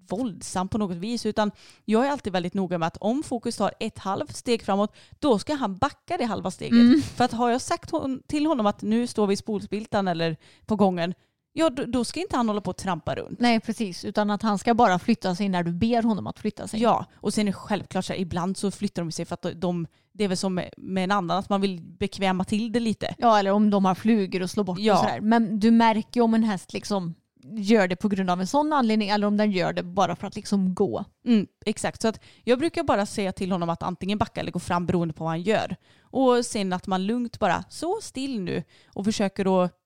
[0.09, 1.51] våldsam på något vis utan
[1.85, 5.39] jag är alltid väldigt noga med att om fokus tar ett halvt steg framåt då
[5.39, 7.05] ska han backa det halva steget.
[7.05, 7.91] För att har jag sagt
[8.27, 11.13] till honom att nu står vi i spolspiltan eller på gången
[11.57, 13.39] ja då, ska inte han hålla på och trampa runt.
[13.39, 14.05] Nej, precis.
[14.05, 16.81] Utan att han ska bara flytta sig när du ber honom att flytta sig.
[16.81, 19.45] Ja, och sen är det självklart så här, ibland så flyttar de sig för att
[19.55, 22.79] de, det är väl som med, med en annan, att man vill bekväma till det
[22.79, 23.15] lite.
[23.17, 24.93] Ja, eller om de har flugor och slår bort Ja.
[24.93, 25.21] och sådär.
[25.21, 27.13] Men du märker ju om en häst liksom
[27.57, 30.27] gör det på grund av en sån anledning eller om den gör det bara för
[30.27, 31.05] att liksom gå.
[31.25, 34.59] Mm, exakt, så att jag brukar bara säga till honom att antingen backa eller gå
[34.59, 35.75] fram beroende på vad han gör.
[36.01, 39.81] Och sen att man lugnt bara, så still nu och försöker att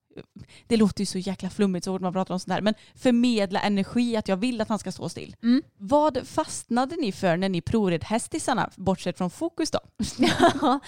[0.67, 3.61] det låter ju så jäkla flummigt så fort man pratar om sånt här, men förmedla
[3.61, 5.35] energi att jag vill att han ska stå still.
[5.43, 5.63] Mm.
[5.77, 9.79] Vad fastnade ni för när ni provred hästisarna, bortsett från fokus då?
[10.17, 10.79] Ja,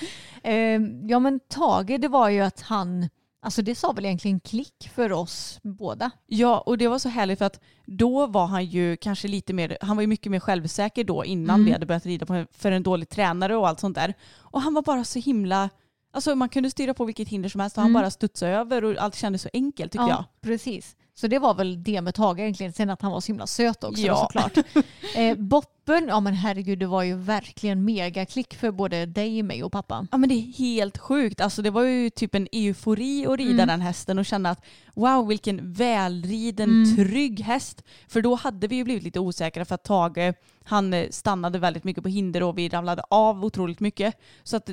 [0.44, 3.10] eh, ja men Tage det var ju att han,
[3.42, 6.12] alltså det sa väl egentligen klick för oss båda.
[6.28, 9.78] Ja, och det var så härligt för att då var han ju kanske lite mer,
[9.82, 11.66] han var ju mycket mer självsäker då innan Mm.
[11.66, 14.14] vi hade börjat rida på, för en dålig tränare och allt sånt där.
[14.38, 15.70] Och han var bara så himla,
[16.14, 18.02] alltså man kunde styra på vilket hinder som helst och han Mm.
[18.02, 20.24] bara studsade över och allt kändes så enkelt tycker jag.
[20.42, 20.96] precis.
[21.22, 22.74] Så det var väl det med Tage egentligen.
[22.74, 24.16] Sen att han var så himla söt också Ja.
[24.16, 24.58] såklart.
[25.16, 29.72] eh, Boppen, ja men herregud det var ju verkligen megaklick för både dig, mig och
[29.72, 30.08] pappa.
[30.12, 31.42] Ja men det är helt sjukt.
[31.42, 35.28] Alltså det var ju typ en eufori att rida den hästen och känna att wow
[35.28, 37.84] vilken välriden trygg häst.
[38.08, 41.84] För då hade vi ju blivit lite osäkra för att Tage han eh, stannade väldigt
[41.84, 44.16] mycket på hinder och vi ramlade av otroligt mycket.
[44.44, 44.70] Så att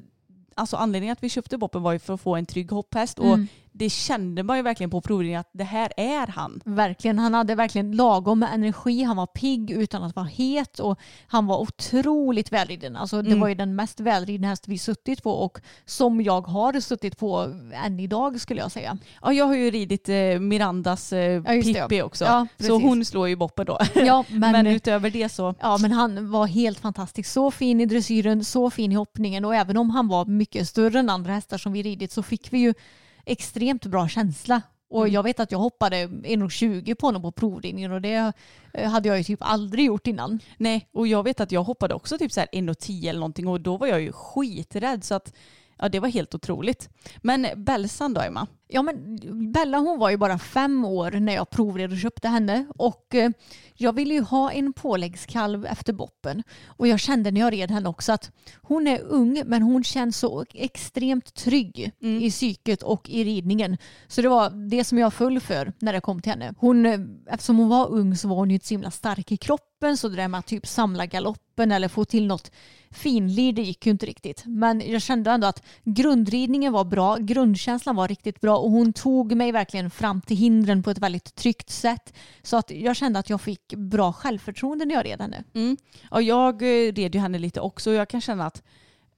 [0.55, 3.39] alltså anledningen att vi köpte Boppen var ju för att få en trygg hopphäst och
[3.79, 6.61] det kände man ju verkligen på provningen att det här är han.
[6.65, 10.99] Verkligen, han hade verkligen lagom med energi, han var pigg utan att vara het och
[11.27, 12.97] han var otroligt välriden.
[12.97, 16.81] Alltså det var ju den mest välridna häst vi suttit på och som jag har
[16.81, 18.99] suttit på än idag skulle jag säga.
[19.23, 21.63] Ja, jag har ju ridit eh, Mirandas eh, Ja.
[21.63, 22.25] Pippi också.
[22.25, 23.79] Ja, så hon slår ju Boppen då.
[23.95, 27.31] Ja, men, Men utöver det så, ja, men han var helt fantastisk.
[27.31, 30.99] Så fin i dressyren, så fin i hoppningen och även om han var mycket större
[30.99, 32.75] än andra hästar som vi ridit så fick vi ju
[33.29, 34.63] extremt bra känsla.
[34.91, 38.33] Och jag vet att jag hoppade 1,20 på honom på provridningen och det
[38.75, 40.41] eh, hade jag ju typ aldrig gjort innan.
[40.57, 43.61] nej, och jag vet att jag hoppade också typ så här 1,10 eller någonting och
[43.61, 45.35] då var jag ju skiträdd så att
[45.79, 46.89] ja, det var helt otroligt.
[47.17, 48.47] Men Belsan då Emma?
[48.69, 49.19] Ja men
[49.53, 53.31] Bella hon var ju bara fem år när jag provred och köpte henne och eh,
[53.75, 57.89] jag ville ju ha en påläggskalv efter boppen och jag kände när jag red henne
[57.89, 58.31] också att
[58.63, 63.77] hon är ung men hon känns så extremt trygg i psyket och i ridningen.
[64.07, 66.55] Så det var det som jag föll för när det kom till henne.
[66.59, 69.37] Hon, eh, eftersom hon var ung så var hon ju inte så himla stark i
[69.37, 72.51] kroppen så det där med att typ samla galoppen eller få till något
[72.91, 74.43] finlir det gick ju inte riktigt.
[74.47, 79.33] Men jag kände ändå att grundridningen var bra, grundkänslan var riktigt bra och hon tog
[79.37, 82.13] mig verkligen fram till hindren på ett väldigt tryggt sätt.
[82.43, 85.45] Så att jag kände att jag fick bra självförtroende när jag red henne.
[85.55, 85.77] Mm.
[86.11, 88.63] Ja, jag eh, red ju henne lite också och jag kan känna att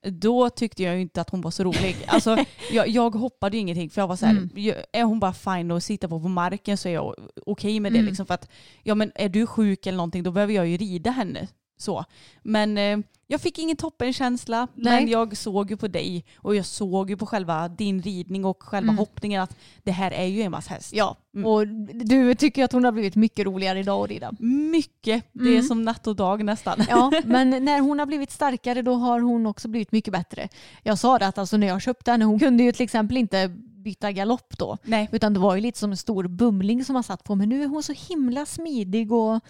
[0.06, 1.96] då tyckte jag inte att hon var så rolig.
[2.06, 5.32] Alltså, jag, jag hoppade ju ingenting för jag var så här, ju- är hon bara
[5.32, 7.14] fine att sitta på på marken så är jag
[7.46, 7.98] okej med det.
[8.06, 8.48] Liksom, för att,
[8.82, 11.48] ja, men är du sjuk eller någonting då behöver jag ju rida henne.
[11.80, 12.04] Så.
[12.42, 15.00] Men eh, jag fick ingen toppenkänsla Nej.
[15.00, 18.62] men jag såg ju på dig och jag såg ju på själva din ridning och
[18.62, 20.92] själva hoppningen att det här är ju Emmas häst.
[20.92, 24.32] Ja, och du tycker att hon har blivit mycket roligare idag att rida.
[24.70, 25.24] Mycket.
[25.32, 26.82] Det är som natt och dag nästan.
[26.88, 30.48] Ja, men när hon har blivit starkare då har hon också blivit mycket bättre.
[30.82, 33.50] Jag sa det att alltså när jag köpte henne, hon kunde ju till exempel inte
[33.80, 34.78] byta galopp då.
[34.82, 35.08] Nej.
[35.12, 37.34] Utan det var ju lite som en stor bumling som man satt på.
[37.34, 39.40] Men nu är hon så himla smidig och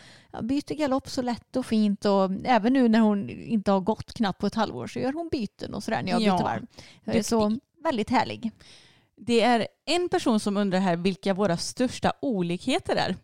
[0.42, 2.04] byter galopp så lätt och fint.
[2.04, 5.28] Och även nu när hon inte har gått knappt på ett halvår så gör hon
[5.32, 6.66] byten och sådär när jag Ja, byter varv.
[7.04, 8.50] Jag är så väldigt härlig.
[9.16, 13.16] Det är en person som undrar här vilka våra största olikheter är.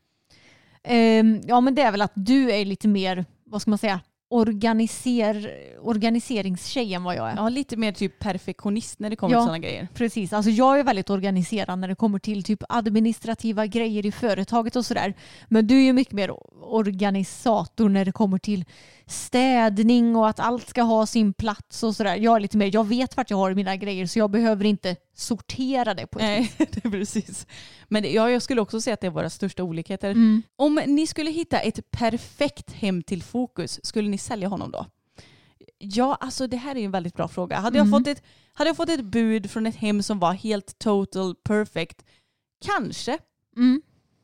[0.84, 4.00] Ehm, ja men det är väl att du är lite mer, vad ska man säga,
[4.28, 5.50] organiser,
[5.82, 7.36] organiseringstjej än vad jag är.
[7.36, 9.40] Ja, lite mer typ perfektionist när det kommer Ja.
[9.40, 9.88] till sådana grejer.
[9.94, 14.76] Precis, alltså jag är väldigt organiserad när det kommer till typ administrativa grejer i företaget
[14.76, 15.14] och sådär.
[15.48, 16.30] Men du är ju mycket mer
[16.62, 18.64] organisator när det kommer till
[19.06, 22.16] städning och att allt ska ha sin plats och sådär.
[22.16, 24.96] Jag är lite mer, jag vet vart jag har mina grejer så jag behöver inte
[25.18, 27.46] sortera det på ett Nej, det precis.
[27.88, 30.10] Men ja, jag skulle också säga att det är våra största olikheter.
[30.10, 30.42] Mm.
[30.56, 34.86] Om ni skulle hitta ett perfekt hem till Fokus, skulle ni sälja honom då?
[35.78, 37.56] Ja, alltså det här är ju en väldigt bra fråga.
[37.58, 37.92] Hade, Mm.
[37.92, 41.34] jag fått ett, hade jag fått ett bud från ett hem som var helt total
[41.34, 42.04] perfect?
[42.64, 43.18] Kanske.
[43.56, 43.82] Mm.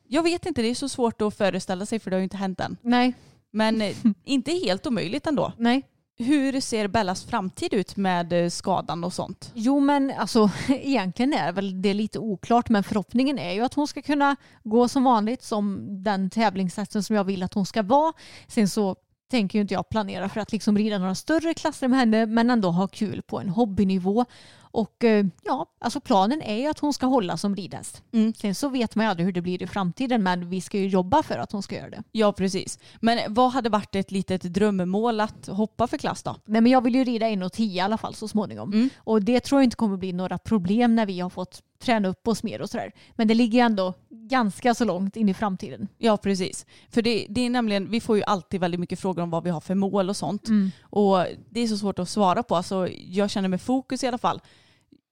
[0.08, 2.36] Jag vet inte, det är så svårt att föreställa sig för det har ju inte
[2.36, 2.76] hänt än.
[2.82, 3.14] Nej,
[3.50, 5.52] Men eh, inte helt omöjligt ändå.
[5.58, 5.82] nej.
[6.22, 9.50] Hur ser Bellas framtid ut med eh, skadan och sånt?
[9.54, 13.88] Jo men alltså egentligen är väl det lite oklart men förhoppningen är ju att hon
[13.88, 18.12] ska kunna gå som vanligt som den tävlingshästen som jag vill att hon ska vara.
[18.48, 18.96] Sen så
[19.30, 22.50] tänker ju inte jag planera för att liksom rida några större klasser med henne men
[22.50, 24.24] ändå ha kul på en hobbynivå.
[24.72, 28.02] Och eh, ja, alltså planen är ju att hon ska hålla som ridhäst.
[28.12, 28.34] Mm.
[28.34, 30.88] Sen så vet man ju aldrig hur det blir i framtiden men vi ska ju
[30.88, 32.02] jobba för att hon ska göra det.
[32.12, 32.78] Ja, precis.
[33.00, 36.36] Men vad hade varit ett litet drömmål att hoppa för klass då?
[36.44, 38.72] Nej men jag vill ju rida 1,10 i alla fall så småningom.
[38.72, 38.90] Mm.
[38.96, 42.28] Och det tror jag inte kommer bli några problem när vi har fått träna upp
[42.28, 42.92] oss mer och sådär.
[43.16, 45.88] Men det ligger ändå ganska så långt in i framtiden.
[45.98, 46.66] Ja, precis.
[46.90, 49.50] För det, det är nämligen, vi får ju alltid väldigt mycket frågor om vad vi
[49.50, 50.48] har för mål och sånt.
[50.48, 50.70] Mm.
[50.82, 52.56] Och det är så svårt att svara på.
[52.56, 54.40] Alltså, jag känner med fokus i alla fall.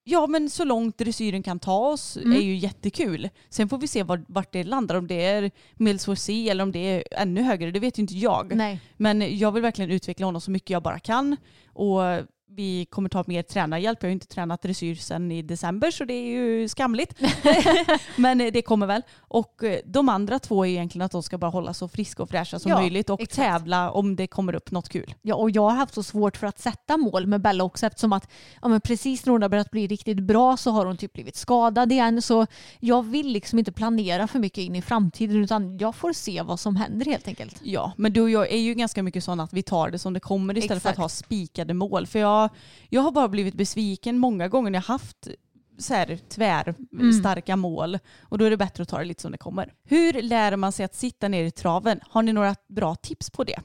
[0.04, 2.32] Ja, men så långt dressyren kan ta oss Mm.
[2.32, 3.28] är ju jättekul.
[3.48, 4.94] Sen får vi se vart, vart det landar.
[4.94, 7.70] Om det är Mills C eller om det är ännu högre.
[7.70, 8.54] Det vet ju inte jag.
[8.54, 8.80] Nej.
[8.96, 11.36] Men jag vill verkligen utveckla honom så mycket jag bara kan.
[11.66, 12.00] Och
[12.52, 13.98] vi kommer ta mer tränarhjälp.
[14.02, 17.14] Jag har ju inte tränat dressyr sedan i december så det är ju skamligt.
[18.16, 19.02] Men det kommer väl.
[19.18, 22.30] Och eh, de andra två är egentligen att de ska bara hålla så friska och
[22.30, 23.36] fräscha som Ja, möjligt och exakt.
[23.36, 25.14] tävla om det kommer upp något kul.
[25.22, 28.12] Ja, och jag har haft så svårt för att sätta mål med Bella också eftersom
[28.12, 28.28] att
[28.62, 31.36] ja, men precis när hon har börjat bli riktigt bra så har hon typ blivit
[31.36, 32.22] skadad igen.
[32.22, 32.46] Så
[32.80, 36.60] jag vill liksom inte planera för mycket in i framtiden utan jag får se vad
[36.60, 37.56] som händer helt enkelt.
[37.62, 40.12] Ja, men du och jag är ju ganska mycket sådana att vi tar det som
[40.12, 41.02] det kommer istället för att Exakt.
[41.02, 42.06] ha spikade mål.
[42.06, 42.39] För jag,
[42.88, 45.29] jag har bara blivit besviken många gånger när jag haft
[45.79, 47.12] så här tvär Mm.
[47.12, 49.72] starka mål och då är det bättre att ta det lite som det kommer.
[49.85, 52.00] Hur lär man sig att sitta ner i traven?
[52.11, 53.59] Har ni några bra tips på det?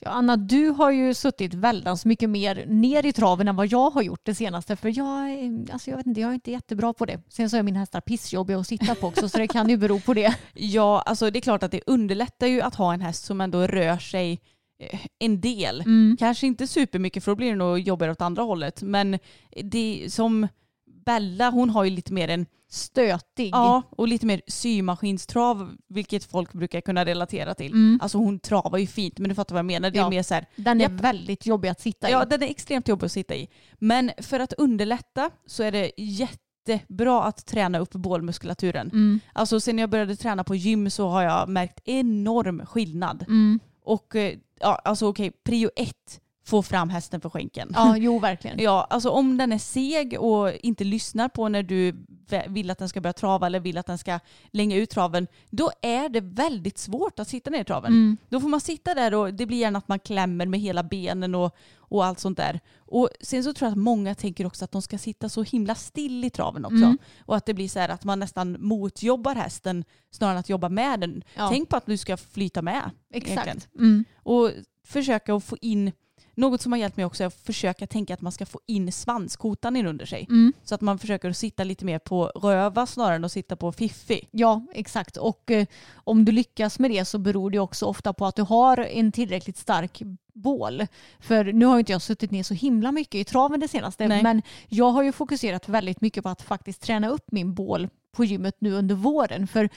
[0.00, 3.90] Ja, Anna, du har ju suttit väldans mycket mer ner i traven än vad jag
[3.90, 4.76] har gjort det senaste.
[4.76, 7.20] För jag, alltså jag vet inte, jag är inte jättebra på det.
[7.28, 10.00] Sen så är mina hästar pissjobbiga att sitta på också så det kan ju bero
[10.00, 10.34] på det.
[10.54, 13.66] Ja, alltså det är klart att det underlättar ju att ha en häst som ändå
[13.66, 14.40] rör sig
[15.18, 15.80] en del.
[15.80, 16.16] Mm.
[16.18, 18.82] Kanske inte supermycket för då blir det nog jobbigare åt andra hållet.
[18.82, 19.18] Men
[19.64, 20.48] det som
[21.06, 23.50] Bella, hon har ju lite mer en Stötig.
[23.52, 27.72] Ja, och lite mer symaskinstrav, vilket folk brukar kunna relatera till.
[27.72, 27.98] Mm.
[28.02, 29.90] Alltså hon travar ju fint, men du fattar vad jag menar.
[29.90, 30.10] Det är Ja.
[30.10, 31.00] mer så här, Den är Japp.
[31.00, 32.26] väldigt jobbig att sitta ja i.
[32.30, 33.48] den är extremt jobbig att sitta i.
[33.78, 38.88] Men för att underlätta så är det jättebra att träna upp bålmuskulaturen.
[38.90, 39.20] Mm.
[39.32, 43.24] Alltså sen jag började träna på gym så har jag märkt enorm skillnad.
[43.28, 43.60] Mm.
[43.84, 47.70] Och eh, ja, alltså okej, prio ett, få fram hästen för skänken.
[47.74, 48.58] Ja, jo verkligen.
[48.62, 52.06] Ja, alltså om den är seg och inte lyssnar på när du
[52.48, 55.70] vill att den ska börja trava eller vill att den ska länga ut traven, då
[55.82, 57.92] är det väldigt svårt att sitta ner i traven.
[57.92, 58.16] Mm.
[58.28, 61.34] Då får man sitta där och det blir gärna att man klämmer med hela benen
[61.34, 62.60] och, och allt sånt där.
[62.76, 65.74] Och sen så tror jag att många tänker också att de ska sitta så himla
[65.74, 66.76] still i traven också.
[66.76, 66.98] Mm.
[67.18, 70.68] Och att det blir så här att man nästan motjobbar hästen snarare än att jobba
[70.68, 71.22] med den.
[71.34, 71.48] Ja.
[71.48, 72.90] Tänk på att du ska flyta med.
[73.10, 73.68] Exakt.
[73.78, 74.04] Mm.
[74.16, 74.50] Och
[74.84, 75.92] försöka att få in,
[76.34, 78.92] något som har hjälpt mig också är att försöka tänka att man ska få in
[78.92, 80.26] svanskotan in under sig.
[80.30, 80.52] Mm.
[80.64, 84.28] Så att man försöker sitta lite mer på röva snarare än att sitta på fiffi.
[84.30, 85.16] Ja, exakt.
[85.16, 88.42] Och eh, om du lyckas med det så beror det också ofta på att du
[88.42, 90.02] har en tillräckligt stark
[90.34, 90.86] bål.
[91.20, 94.22] För nu har inte jag suttit ner så himla mycket i traven det senaste, Nej.
[94.22, 98.24] men jag har ju fokuserat väldigt mycket på att faktiskt träna upp min bål på
[98.24, 99.46] gymmet nu under våren.
[99.46, 99.68] För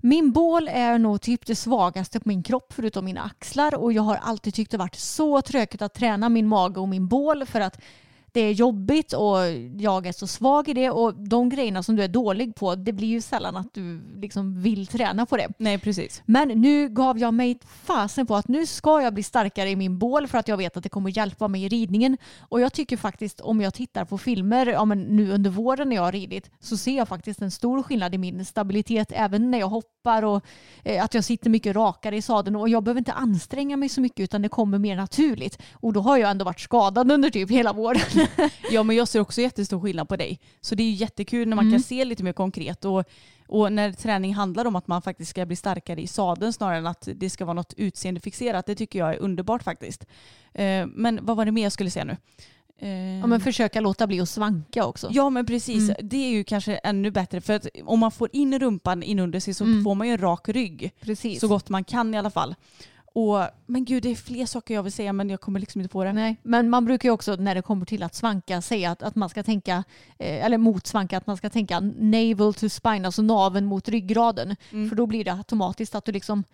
[0.00, 4.02] min bål är nog typ det svagaste på min kropp förutom mina axlar och jag
[4.02, 7.60] har alltid tyckt det varit så tråkigt att träna min mage och min bål för
[7.60, 7.80] att
[8.32, 9.38] det är jobbigt och
[9.78, 12.92] jag är så svag i det och de grejerna som du är dålig på det
[12.92, 15.48] blir ju sällan att du liksom vill träna på det.
[15.58, 16.22] Nej, precis.
[16.26, 19.98] Men nu gav jag mig fasen på att nu ska jag bli starkare i min
[19.98, 22.16] bål för att jag vet att det kommer hjälpa mig i ridningen.
[22.40, 25.96] Och jag tycker faktiskt om jag tittar på filmer ja, men nu under våren när
[25.96, 29.58] jag har ridit så ser jag faktiskt en stor skillnad i min stabilitet även när
[29.58, 30.44] jag hoppar och
[30.84, 34.00] eh, att jag sitter mycket rakare i sadeln och jag behöver inte anstränga mig så
[34.00, 35.58] mycket utan det kommer mer naturligt.
[35.72, 38.17] Och då har jag ändå varit skadad under typ hela våren.
[38.70, 40.40] Ja, men jag ser också jättestor skillnad på dig.
[40.60, 42.84] Så det är ju jättekul när man kan se lite mer konkret.
[42.84, 43.04] Och,
[43.46, 46.86] och när träning handlar om att man faktiskt ska bli starkare i sadeln snarare än
[46.86, 48.66] att det ska vara något utseendefixerat.
[48.66, 50.04] Det tycker jag är underbart faktiskt.
[50.54, 52.16] Eh, men vad var det mer jag skulle säga nu?
[52.80, 55.08] Eh, Ja, men försöka låta bli att svanka också.
[55.12, 58.58] Ja men precis, det är ju kanske ännu bättre för att om man får in
[58.58, 60.92] rumpan inunder sig så får man ju en rak rygg.
[61.00, 61.40] Precis.
[61.40, 62.54] Så gott man kan i alla fall.
[63.14, 65.92] Och, men gud det är fler saker jag vill säga men jag kommer liksom inte
[65.92, 66.12] på det.
[66.12, 69.14] Nej, men man brukar ju också när det kommer till att svanka säga att, att
[69.14, 69.84] man ska tänka,
[70.18, 74.56] eh, eller mot svanka, att man ska tänka navel to spine, alltså naven mot ryggraden.
[74.88, 76.44] För då blir det automatiskt att du liksom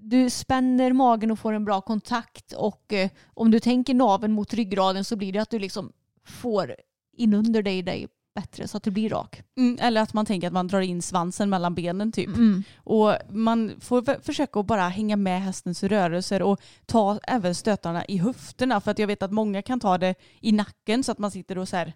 [0.00, 4.54] du spänner magen och får en bra kontakt och eh, om du tänker naven mot
[4.54, 5.92] ryggraden så blir det att du liksom
[6.24, 6.76] får
[7.12, 8.08] inunder dig, dig
[8.40, 9.42] bättre så att du blir rak.
[9.56, 12.28] Mm, eller att man tänker att man drar in svansen mellan benen typ.
[12.28, 12.62] Mm.
[12.76, 18.16] Och man får försöka att bara hänga med hästens rörelser och ta även stötarna i
[18.16, 18.80] höfterna.
[18.80, 21.58] För att jag vet att många kan ta det i nacken så att man sitter
[21.58, 21.92] och så här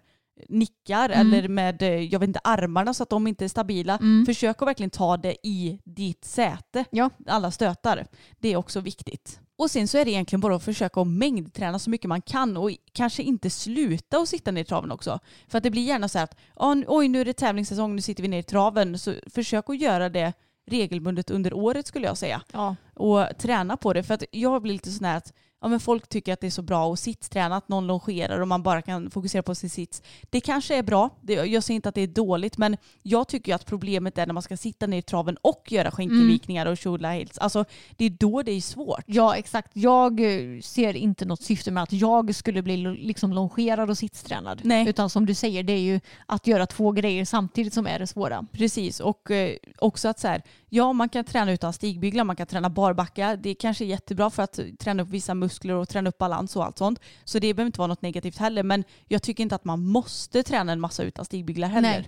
[0.49, 3.99] nickar eller med eh, jag vet inte, armarna så att de inte är stabila.
[4.25, 6.85] Försök att verkligen ta det i ditt säte.
[6.89, 7.09] Ja.
[7.27, 8.05] Alla stötar.
[8.39, 9.39] Det är också viktigt.
[9.57, 12.57] Och sen så är det egentligen bara att försöka att mängdträna så mycket man kan
[12.57, 15.19] och kanske inte sluta att sitta ner i traven också.
[15.47, 17.95] För att det blir gärna så här att "Ja, nu- oj nu är det tävlingssäsong,
[17.95, 18.99] nu sitter vi ner i traven.
[18.99, 20.33] Så försök att göra det
[20.67, 22.41] regelbundet under året skulle jag säga.
[22.53, 22.75] Ja.
[22.93, 24.03] Och träna på det.
[24.03, 25.33] För att jag blir lite sån här att
[25.65, 28.47] ja, men folk tycker att det är så bra att sittsträna, att någon longerar och
[28.47, 30.01] man bara kan fokusera på sin sits.
[30.29, 33.65] Det kanske är bra, jag säger inte att det är dåligt, men jag tycker att
[33.65, 37.37] problemet är när man ska sitta ner i traven och göra skänkelvikningar och shoulder hills.
[37.37, 39.03] Alltså det är då det är svårt.
[39.05, 39.71] Ja, exakt.
[39.73, 44.61] Jag eh, ser inte något syfte med att jag skulle bli liksom longerad och sittstränad.
[44.63, 44.89] Nej.
[44.89, 48.07] Utan som du säger, det är ju att göra två grejer samtidigt som är det
[48.07, 48.45] svåra.
[48.51, 52.47] Precis, och eh, också att så här, ja man kan träna utan stigbyglar, man kan
[52.47, 53.35] träna barbacka.
[53.35, 56.65] Det kanske är jättebra för att träna upp vissa muskler och träna upp balans och
[56.65, 56.99] allt sånt.
[57.23, 58.63] Så det behöver inte vara något negativt heller.
[58.63, 62.05] Men jag tycker inte att man måste träna en massa utan stigbyglar heller.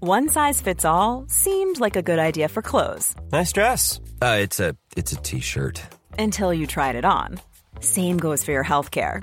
[0.00, 4.00] One size fits all seemed like a good idea for clothes Nice dress.
[4.20, 5.80] Uh, it's a it's a t-shirt.
[6.18, 7.38] until you tried it on.
[7.80, 9.22] Same goes for your healthcare.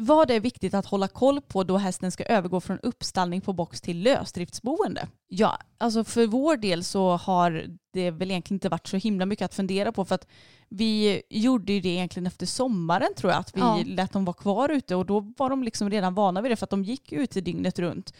[0.00, 3.80] Vad är viktigt att hålla koll på då hästen ska övergå från uppstallning på box
[3.80, 5.08] till lösdriftsboende?
[5.28, 9.44] Ja, alltså för vår del så har det väl egentligen inte varit så himla mycket
[9.44, 10.26] att fundera på för att
[10.68, 13.82] vi gjorde ju det egentligen efter sommaren tror jag att vi Ja.
[13.86, 16.66] lät dem vara kvar ute och då var de liksom redan vana vid det för
[16.66, 18.12] att de gick ute dygnet runt.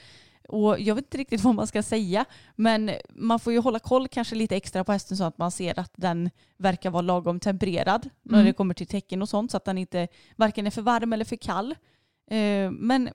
[0.48, 2.24] Och jag vet inte riktigt vad man ska säga
[2.56, 5.78] men man får ju hålla koll kanske lite extra på hästen så att man ser
[5.78, 8.46] att den verkar vara lagom tempererad när Mm.
[8.46, 11.24] det kommer till tecken och sånt så att den inte varken är för varm eller
[11.24, 11.74] för kall.
[12.30, 13.08] Eh, men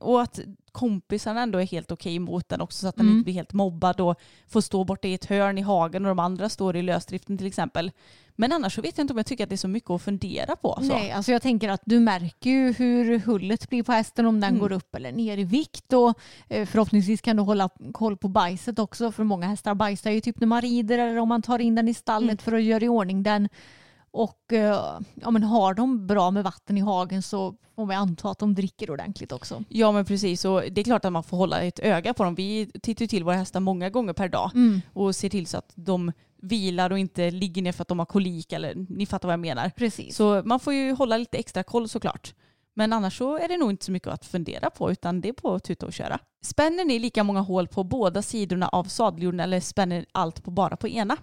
[0.00, 0.40] och att
[0.72, 3.16] kompisarna ändå är helt okej mot den också så att den Mm.
[3.18, 6.18] inte blir helt mobbad och får stå borta i ett hörn i hagen och de
[6.18, 7.90] andra står i lösdriften till exempel.
[8.36, 10.02] Men annars så vet jag inte om jag tycker att det är så mycket att
[10.02, 10.74] fundera på.
[10.80, 10.86] Så.
[10.86, 14.48] Nej, alltså jag tänker att du märker ju hur hullet blir på hästen om den
[14.50, 14.60] Mm.
[14.60, 16.18] går upp eller ner i vikt och
[16.48, 20.40] eh, förhoppningsvis kan du hålla koll på bajset också för många hästar bajsar ju typ
[20.40, 22.38] när man rider eller om man tar in den i stallet Mm.
[22.38, 23.48] för att göra i ordning den.
[24.10, 28.30] Och eh, ja, men har de bra med vatten i hagen så får man anta
[28.30, 29.64] att de dricker ordentligt också.
[29.68, 32.34] Ja men precis och det är klart att man får hålla ett öga på dem.
[32.34, 34.80] Vi tittar till våra hästar många gånger per dag Mm.
[34.92, 36.12] och ser till så att de
[36.42, 39.40] vilar och inte ligger ner för att de har kolik eller ni fattar vad jag
[39.40, 39.70] menar.
[39.76, 40.16] Precis.
[40.16, 42.34] Så man får ju hålla lite extra koll såklart.
[42.74, 45.32] Men annars så är det nog inte så mycket att fundera på utan det är
[45.32, 46.18] på att tuta och köra.
[46.42, 50.76] Spänner ni lika många hål på båda sidorna av sadeljorden eller spänner allt på bara
[50.76, 51.16] på ena?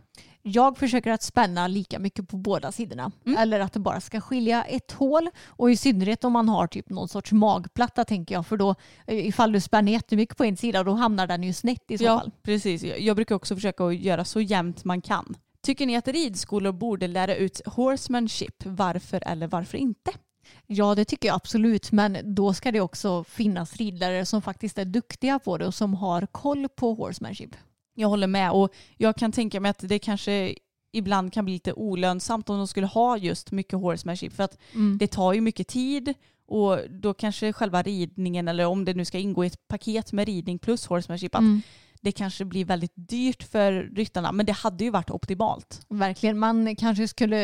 [0.45, 3.11] Jag försöker att spänna lika mycket på båda sidorna.
[3.25, 3.37] Mm.
[3.37, 5.29] Eller att det bara ska skilja ett hål.
[5.47, 8.47] Och i synnerhet om man har typ någon sorts magplatta tänker jag.
[8.47, 8.75] För då
[9.07, 12.03] eh, ifall du spänner jättemycket på en sida då hamnar den ju snett i så
[12.03, 12.31] ja, fall.
[12.41, 12.83] precis.
[12.83, 15.35] Jag, jag brukar också försöka att göra så jämnt man kan.
[15.61, 18.65] Tycker ni att ridskolor borde lära ut horsemanship?
[18.65, 20.11] Varför eller varför inte?
[20.67, 21.91] Ja det tycker jag absolut.
[21.91, 25.93] Men då ska det också finnas ridlärare som faktiskt är duktiga på det och som
[25.93, 27.55] har koll på horsemanship.
[27.93, 30.55] Jag håller med och jag kan tänka mig att det kanske
[30.91, 34.97] ibland kan bli lite olönsamt om de skulle ha just mycket horsemanship för att Mm.
[34.97, 36.13] det tar ju mycket tid
[36.45, 40.27] och då kanske själva ridningen eller om det nu ska ingå i ett paket med
[40.27, 41.61] ridning plus horsemanship att Mm.
[42.03, 45.81] Det kanske blir väldigt dyrt för ryttarna men det hade ju varit optimalt.
[45.89, 46.39] Verkligen.
[46.39, 47.37] Man kanske skulle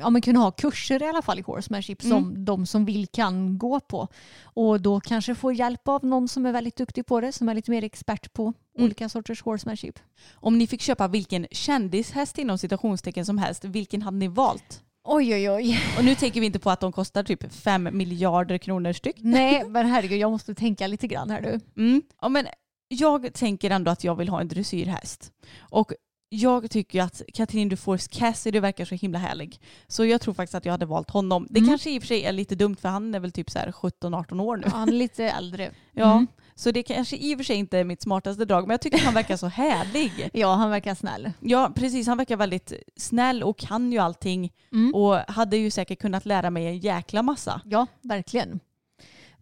[0.00, 2.44] ja, men kunna ha kurser i alla fall i horsemanship som Mm.
[2.44, 4.08] de som vill kan gå på.
[4.42, 7.54] Och då kanske få hjälp av någon som är väldigt duktig på det, som är
[7.54, 8.84] lite mer expert på Mm.
[8.84, 9.98] olika sorters horsemanship.
[10.34, 14.80] Om ni fick köpa vilken kändishäst inom citationstecken som helst, vilken hade ni valt?
[15.06, 15.80] Oj, oj, oj.
[15.98, 19.16] Och nu tänker vi inte på att de kostar typ 5 miljarder kronor styck.
[19.18, 21.60] Nej, men herregud, jag måste tänka lite grann här nu.
[21.76, 22.02] Mm.
[22.22, 22.46] Ja, men
[22.88, 25.32] jag tänker ändå att jag vill ha en dressyrhäst.
[25.58, 25.92] Och
[26.28, 29.60] jag tycker att Katrin Dufours Cassidy verkar så himla härlig.
[29.86, 31.46] Så jag tror faktiskt att jag hade valt honom.
[31.50, 31.68] Det Mm.
[31.70, 33.72] kanske i och för sig är lite dumt för han är väl typ så här
[33.72, 34.66] 17-18 år nu.
[34.72, 35.70] Han är lite äldre.
[35.92, 36.26] Ja, Mm.
[36.54, 38.96] så det kanske i och för sig inte är mitt smartaste drag men jag tycker
[38.98, 40.30] att han verkar så härlig.
[40.32, 41.30] Ja, han verkar snäll.
[41.40, 42.06] Ja, precis.
[42.06, 44.94] Han verkar väldigt snäll och kan ju allting Mm.
[44.94, 47.60] och hade ju säkert kunnat lära mig en jäkla massa.
[47.64, 48.60] Ja, verkligen.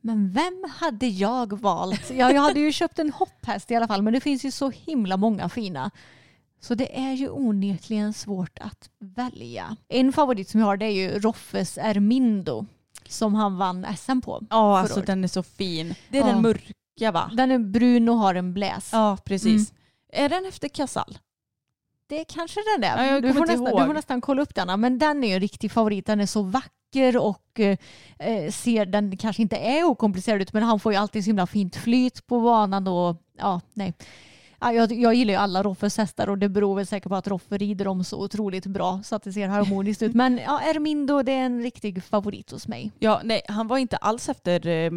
[0.04, 2.10] Men vem hade jag valt?
[2.10, 4.70] Ja, jag hade ju köpt en hopphäst i alla fall, men det finns ju så
[4.70, 5.90] himla många fina.
[6.60, 9.76] Så det är ju onekligen svårt att välja.
[9.88, 12.66] En favorit som jag har det är ju Roffes Ermindo
[13.08, 14.42] som han vann SM på.
[14.50, 15.06] Ja, alltså året.
[15.06, 15.94] den är så fin.
[16.08, 16.32] Det är Ja.
[16.32, 17.30] den mörka va?
[17.36, 18.88] Den är brun och har en bläs.
[18.92, 19.72] Ja, precis.
[20.12, 21.18] Är den efter Casall?
[22.06, 23.04] Det kanske den är.
[23.14, 24.80] Ja, du, får nästan, du får nästan kolla upp den.
[24.80, 26.06] Men den är ju en riktig favorit.
[26.06, 26.70] Den är så vacker
[27.16, 31.28] och eh, ser, den kanske inte är okomplicerad ut men han får ju alltid så
[31.28, 33.94] himla fint flyt på banan och ja, nej.
[34.60, 37.28] Ja, jag, jag gillar ju alla Roffes hästar och det beror väl säkert på att
[37.28, 40.14] Roffe rider dem så otroligt bra så att det ser harmoniskt ut.
[40.14, 42.92] Men ja, Ermindo det är en riktig favorit hos mig.
[42.98, 44.90] Ja, nej, han var inte alls efter, eh,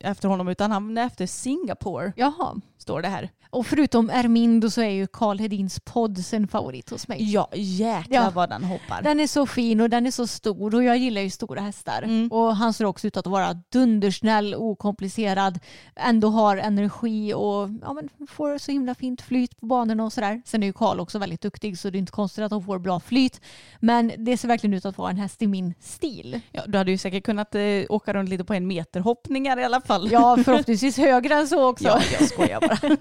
[0.00, 2.60] efter honom utan han är efter Singapore, Jaha.
[2.78, 3.30] står det här.
[3.50, 7.32] Och förutom Ermindo så är ju Karl Hedins podd en favorit hos mig.
[7.32, 8.30] Ja, jäklar Ja.
[8.34, 9.02] vad den hoppar.
[9.02, 12.02] Den är så fin och den är så stor och jag gillar ju stora hästar.
[12.02, 12.32] Mm.
[12.32, 15.58] Och han ser också ut att vara dundersnäll, okomplicerad,
[15.96, 20.42] ändå har energi och ja, men får så himla fint flyt på banorna och sådär.
[20.46, 22.78] Sen är ju Karl också väldigt duktig så det är inte konstigt att de får
[22.78, 23.40] bra flyt.
[23.80, 26.40] Men det ser verkligen ut att vara en häst i min stil.
[26.52, 29.64] Ja, du hade ju säkert kunnat eh, åka runt lite på en meter hoppningar i
[29.64, 30.08] alla fall.
[30.12, 31.84] Ja, förhoppningsvis högre än så också.
[31.88, 32.78] Ja, jag skojar bara.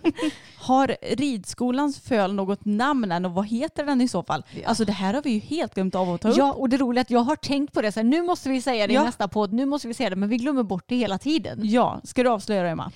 [0.58, 4.44] Har ridskolans föl något namn än och vad heter den i så fall?
[4.66, 6.38] Alltså det här har vi ju helt glömt av att ta upp.
[6.38, 7.92] Ja, och det roliga är att jag har tänkt på det.
[7.92, 9.02] Så här, nu måste vi säga det Ja.
[9.02, 11.60] i nästa podd, nu måste vi säga det, men vi glömmer bort det hela tiden.
[11.64, 12.92] Ja, ska du avslöja det Emma?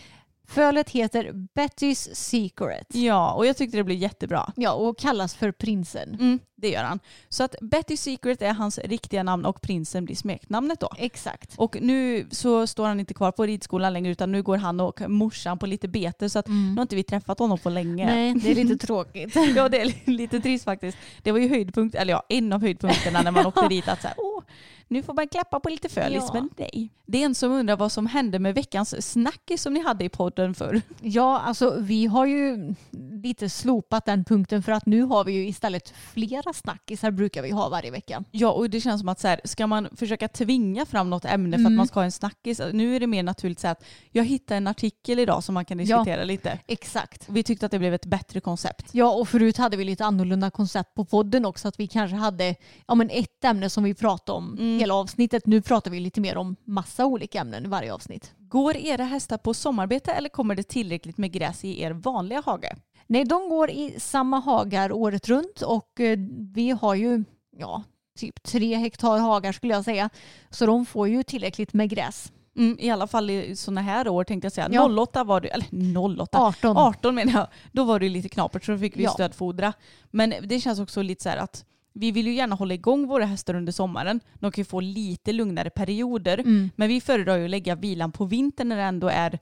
[0.52, 2.88] Fölet heter Betty's Secret.
[2.96, 4.54] Ja, och jag tyckte det blev jättebra.
[4.56, 6.18] Ja, och kallas för prinsen.
[6.20, 7.00] Mm, det gör han.
[7.30, 10.90] Så att Betty Secret är hans riktiga namn och prinsen blir smeknamnet då.
[10.98, 11.54] Exakt.
[11.58, 15.10] Och nu så står han inte kvar på ridskolan längre utan nu går han och
[15.10, 18.06] morsan på lite bete så att nu har inte vi träffat honom på länge.
[18.06, 19.36] Nej, det är lite tråkigt.
[19.56, 20.98] Ja det är lite trist faktiskt.
[21.24, 24.08] Det var ju höjdpunkt, eller ja en av höjdpunkterna när man åkte dit att så
[24.08, 24.44] här, åh,
[24.92, 26.34] nu får man klappa på lite fölis Ja.
[26.34, 26.90] men nej.
[27.06, 30.10] Det är en som undrar vad som hände med veckans snackis som ni hade i
[30.10, 30.82] podden för.
[31.02, 32.76] Ja, alltså vi har ju
[33.24, 37.52] lite slopat den punkten för att nu har vi ju istället flera snackisar brukar vi
[37.52, 38.24] ha varje vecka.
[38.32, 41.58] Ja och det känns som att så här, ska man försöka tvinga fram något ämne
[41.58, 42.62] för att man ska ha en snackis.
[42.74, 45.78] Nu är det mer naturligt så att jag hittade en artikel idag som man kan
[45.78, 46.60] diskutera lite.
[46.68, 47.26] Exakt.
[47.30, 48.90] Vi tyckte att det blev ett bättre koncept.
[48.92, 51.68] Ja, och förut hade vi lite annorlunda koncept på podden också.
[51.68, 52.56] Att vi kanske hade
[52.88, 55.46] ja, men ett ämne som vi pratade om hela avsnittet.
[55.46, 58.34] Nu pratar vi lite mer om massa olika ämnen i varje avsnitt.
[58.38, 62.76] Går era hästar på sommarbete eller kommer det tillräckligt med gräs i er vanliga hage?
[63.08, 66.18] Nej, de går i samma hagar året runt och eh,
[66.54, 67.24] vi har ju
[67.58, 67.84] ja,
[68.20, 70.10] typ tre hektar hagar skulle jag säga.
[70.50, 72.32] Så de får ju tillräckligt med gräs.
[72.58, 74.70] Mm, I alla fall i sådana här år tänkte jag säga.
[74.72, 75.02] Ja.
[75.02, 76.78] 08 var det, eller 08, 18.
[76.78, 77.48] 18 menar jag.
[77.72, 79.10] Då var det lite knapert så då fick vi Ja.
[79.12, 79.74] stödfodra.
[80.12, 83.26] Men det känns också lite så här att vi vill ju gärna hålla igång våra
[83.26, 84.20] hästar under sommaren.
[84.40, 86.38] De kan ju få lite lugnare perioder.
[86.38, 86.70] Mm.
[86.76, 89.40] Men vi föredrar ju att lägga vilan på vintern när det ändå är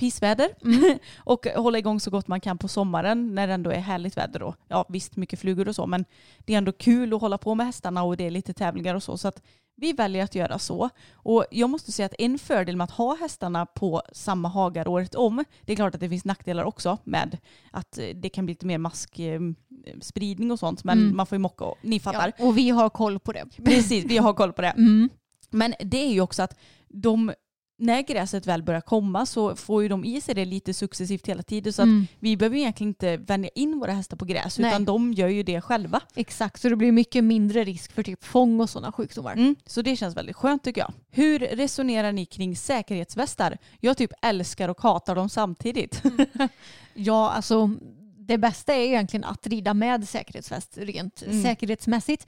[0.00, 0.48] pissväder.
[0.64, 0.98] Mm.
[1.18, 4.40] och hålla igång så gott man kan på sommaren när det ändå är härligt väder.
[4.40, 4.54] Då.
[4.68, 6.04] Ja visst mycket flugor och så men
[6.38, 9.02] det är ändå kul att hålla på med hästarna och det är lite tävlingar och
[9.02, 9.16] så.
[9.18, 9.42] Så att
[9.76, 10.88] vi väljer att göra så.
[11.12, 15.14] Och jag måste säga att en fördel med att ha hästarna på samma hagar året
[15.14, 17.38] om, det är klart att det finns nackdelar också med
[17.70, 21.16] att eh, det kan bli lite mer maskspridning och sånt, men Mm.
[21.16, 22.32] man får ju mocka och ni fattar.
[22.38, 23.44] Ja, och vi har koll på det.
[23.64, 24.68] Precis, vi har koll på det.
[24.70, 25.08] Mm.
[25.50, 27.32] Men det är ju också att de,
[27.80, 31.42] när gräset väl börjar komma så får ju de i sig det lite successivt hela
[31.42, 31.72] tiden.
[31.72, 32.06] Så att Mm.
[32.18, 34.70] vi behöver egentligen inte vänja in våra hästar på gräs Nej.
[34.70, 36.00] utan de gör ju det själva.
[36.14, 39.32] Exakt, så det blir mycket mindre risk för typ fång och sådana sjukdomar.
[39.32, 40.92] Mm, så det känns väldigt skönt tycker jag.
[41.10, 43.58] Hur resonerar ni kring säkerhetsvästar?
[43.80, 46.02] Jag typ älskar och hatar dem samtidigt.
[46.94, 47.70] Ja, alltså
[48.18, 51.42] det bästa är egentligen att rida med säkerhetsväst rent Mm.
[51.42, 52.26] säkerhetsmässigt.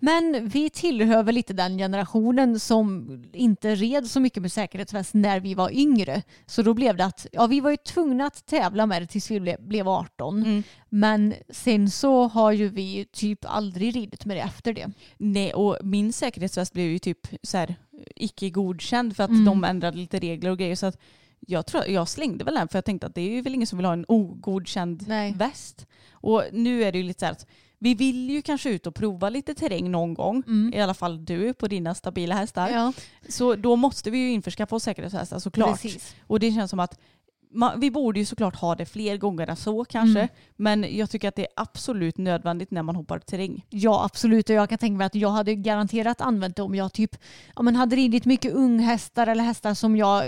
[0.00, 5.40] Men vi tillhör väl lite den generationen som inte red så mycket med säkerhetsväst när
[5.40, 6.22] vi var yngre.
[6.46, 9.30] Så då blev det att ja, vi var ju tvungna att tävla med det tills
[9.30, 10.42] vi ble, blev 18.
[10.42, 10.62] Mm.
[10.88, 14.90] Men sen så har ju vi typ aldrig ridit med det efter det.
[15.16, 17.74] Nej, och min säkerhetsväst blev ju typ så här
[18.16, 19.44] icke godkänd för att Mm.
[19.44, 20.76] de ändrade lite regler och grejer.
[20.76, 20.98] Så att
[21.40, 23.66] jag, tror, jag slängde väl den för jag tänkte att det är ju väl ingen
[23.66, 25.32] som vill ha en ogodkänd Nej.
[25.36, 25.86] väst.
[26.12, 27.46] Och nu är det ju lite så här att
[27.78, 30.42] vi vill ju kanske ut och prova lite terräng någon gång.
[30.74, 32.68] I alla fall du på dina stabila hästar.
[32.68, 32.92] Ja,
[33.28, 35.82] Så då måste vi ju införskaffa oss säkerhetshästar såklart.
[35.82, 36.14] precis.
[36.26, 36.98] Och det känns som att
[37.50, 40.20] man, vi borde ju såklart ha det fler gånger än så kanske.
[40.20, 40.28] Mm.
[40.56, 43.66] Men jag tycker att det är absolut nödvändigt när man hoppar terräng.
[43.70, 46.92] Ja absolut och jag kan tänka mig att jag hade garanterat använt det om jag
[46.92, 47.16] typ
[47.56, 50.24] ja, men hade ridit mycket unghästar eller hästar som jag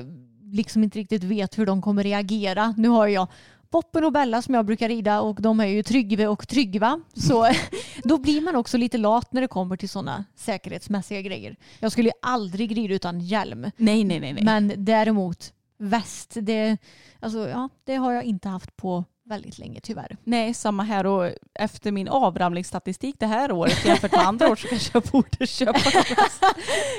[0.52, 2.74] liksom inte riktigt vet hur de kommer reagera.
[2.76, 3.26] Nu har jag
[3.70, 7.00] Boppen och Bella som jag brukar rida och de är ju Tryggve och Tryggva.
[7.14, 7.46] Så
[8.04, 11.56] då blir man också lite lat när det kommer till sådana säkerhetsmässiga grejer.
[11.78, 13.70] Jag skulle ju aldrig rida utan hjälm.
[13.76, 14.32] Nej, nej, nej.
[14.32, 14.44] nej.
[14.44, 16.76] Men däremot väst, det,
[17.20, 20.16] alltså, ja, det har jag inte haft på väldigt länge tyvärr.
[20.24, 24.68] Nej, samma här och efter min avramlingsstatistik det här året jämfört med andra år så
[24.68, 26.18] kanske jag borde köpa något.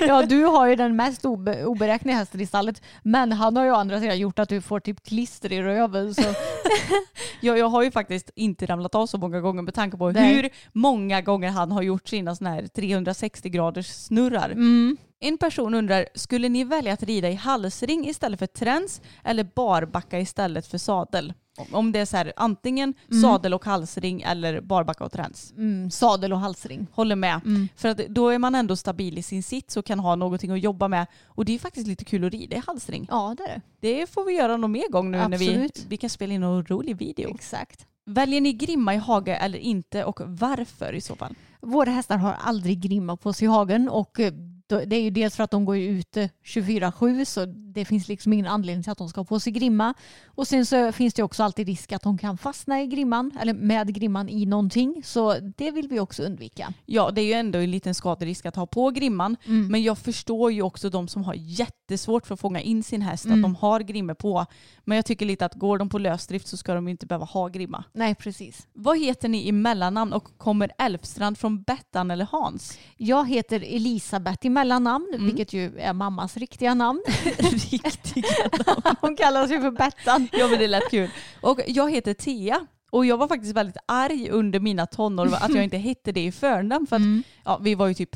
[0.00, 2.82] Ja, du har ju den mest obe oberäkneliga hästen i stallet.
[3.02, 6.14] Men han har ju å andra sidan gjort att du får typ klister i röven.
[6.14, 6.22] Så.
[7.40, 10.34] Jag, jag har ju faktiskt inte ramlat av så många gånger med tanke på Nej.
[10.34, 14.50] hur många gånger han har gjort sina såna här 360 graders snurrar.
[14.50, 14.96] Mm.
[15.24, 20.20] En person undrar, skulle ni välja att rida i halsring istället för träns eller barbacka
[20.20, 21.32] istället för sadel?
[21.72, 25.52] Om- det är så här, antingen sadel och halsring eller barbacka och träns.
[25.56, 26.86] Mm, sadel och halsring.
[26.92, 27.40] Håller med.
[27.44, 27.68] Mm.
[27.76, 30.60] För att då är man ändå stabil i sin sits och kan ha någonting att
[30.60, 31.06] jobba med.
[31.26, 33.06] Och det är faktiskt lite kul att rida i halsring.
[33.10, 33.48] Ja, det är
[33.80, 33.98] det.
[33.98, 35.86] Det får vi göra någon mer gång nu när vi, Absolut.
[35.88, 37.30] vi kan spela in någon rolig video.
[37.34, 37.86] Exakt.
[38.06, 41.34] Väljer ni grimma i hage eller inte och varför i så fall?
[41.60, 44.32] Våra hästar har aldrig grimma på sig i hagen och eh,
[44.78, 48.46] det är ju dels för att de går ute 24-7 så det finns liksom ingen
[48.46, 49.94] anledning till att de ska på sig grimma.
[50.26, 53.54] Och sen så finns det också alltid risk att de kan fastna i grimman eller
[53.54, 56.72] med grimman i någonting så det vill vi också undvika.
[56.86, 59.36] Ja, det är ju ändå en liten skaderisk att ha på grimman.
[59.46, 59.66] Mm.
[59.68, 63.24] Men jag förstår ju också de som har jättesvårt för att fånga in sin häst,
[63.24, 63.38] Mm.
[63.38, 64.46] att de har grimmor på.
[64.84, 67.24] Men jag tycker lite att går de på lösdrift så ska de ju inte behöva
[67.24, 67.84] ha grimma.
[67.92, 68.66] Nej, precis.
[68.72, 72.78] Vad heter ni i mellannamn och kommer Elfstrand från Bettan eller Hans?
[72.96, 75.26] Jag heter Elisabeth i mellannamn, Mm.
[75.26, 77.02] vilket ju är mammas riktiga namn.
[77.70, 78.28] Riktiga
[79.00, 80.28] Hon kallas ju för Bettan.
[80.32, 81.10] Ja men det lät kul.
[81.40, 82.66] Och jag heter Tia.
[82.90, 86.32] Och jag var faktiskt väldigt arg under mina tonår att jag inte hette det i
[86.32, 86.86] förnamn.
[86.86, 87.02] För att
[87.44, 88.10] ja, vi var ju typ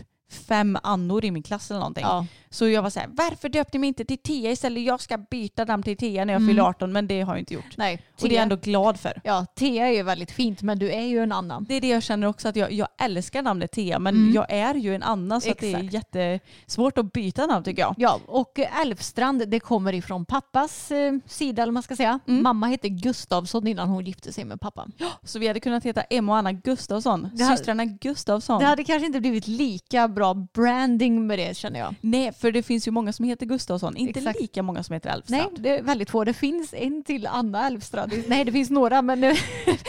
[0.49, 2.05] fem annor i min klass eller någonting.
[2.05, 2.27] Ja.
[2.51, 4.83] Så jag var så här, varför döpte ni mig inte till Tia istället?
[4.85, 6.49] Jag ska byta namn till Tia när jag Mm.
[6.55, 7.77] fyller 18 men det har jag inte gjort.
[7.77, 9.21] Nej, Och det är jag ändå glad för.
[9.25, 11.65] Ja, Thea är ju väldigt fint men du är ju en annan.
[11.69, 14.35] Det är det jag känner också att jag, jag älskar namnet Tia men Mm.
[14.35, 17.95] jag är ju en annan så det är jättesvårt att byta namn tycker jag.
[17.99, 22.21] Ja, och Älvstrand det kommer ifrån pappas eh, sida eller man ska säga.
[22.29, 22.43] Mm.
[22.43, 24.87] Mamma hette Gustavsson innan hon gifte sig med pappa.
[25.23, 27.29] Så vi hade kunnat heta Emma och Anna Gustafsson.
[27.35, 28.61] Det Systrarna Gustafsson.
[28.61, 31.95] Det hade kanske inte blivit lika bra branding med det känner jag.
[32.01, 33.97] Nej, för det finns ju många som heter Gustafsson.
[33.97, 34.41] Inte Exakt.
[34.41, 35.61] lika många som heter Nej, Elfstrand.
[35.63, 36.25] det är väldigt få.
[36.25, 38.13] Det finns en till Anna Älvstrand.
[38.27, 39.37] Nej, det finns några men det,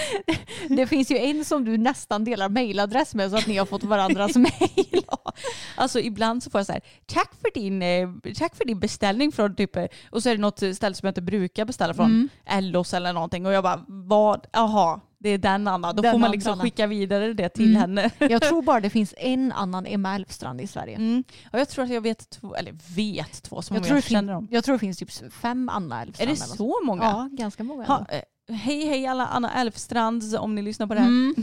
[0.69, 3.83] det finns ju en som du nästan delar mailadress med så att ni har fått
[3.83, 5.03] varandras mail.
[5.75, 9.31] Alltså ibland så får jag så här, tack för din, eh, tack för din beställning
[9.31, 12.05] från typ, eh, och så är det något ställe som jag inte brukar beställa från,
[12.05, 12.29] Mm.
[12.45, 15.93] Ellos eller någonting och jag bara, vad, jaha, det är den Anna.
[15.93, 16.33] Då Den får man Anna.
[16.33, 17.81] liksom skicka vidare det till Mm.
[17.81, 18.11] henne.
[18.29, 20.95] Jag tror bara det finns en annan Emma Älvstrand i Sverige.
[20.95, 21.23] Mm.
[21.53, 24.03] Och jag tror att jag vet två, eller vet två som Jag, jag, tror jag
[24.03, 24.47] känner dem.
[24.51, 26.31] jag tror det finns typ fem Anna Är Älvstrand.
[26.31, 27.03] det så många?
[27.03, 27.83] Ja, ganska många.
[27.85, 31.07] Ha, eh, hej hej alla Anna Elfstrands om ni lyssnar på det här.
[31.07, 31.35] Mm.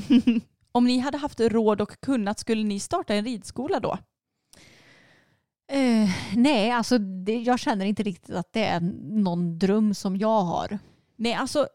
[0.73, 3.99] om ni hade haft råd och kunnat skulle ni starta en ridskola då?
[5.73, 8.81] Eh, nej, alltså det, jag känner inte riktigt att det är
[9.23, 10.79] någon dröm som jag har.
[11.17, 11.69] Nej, alltså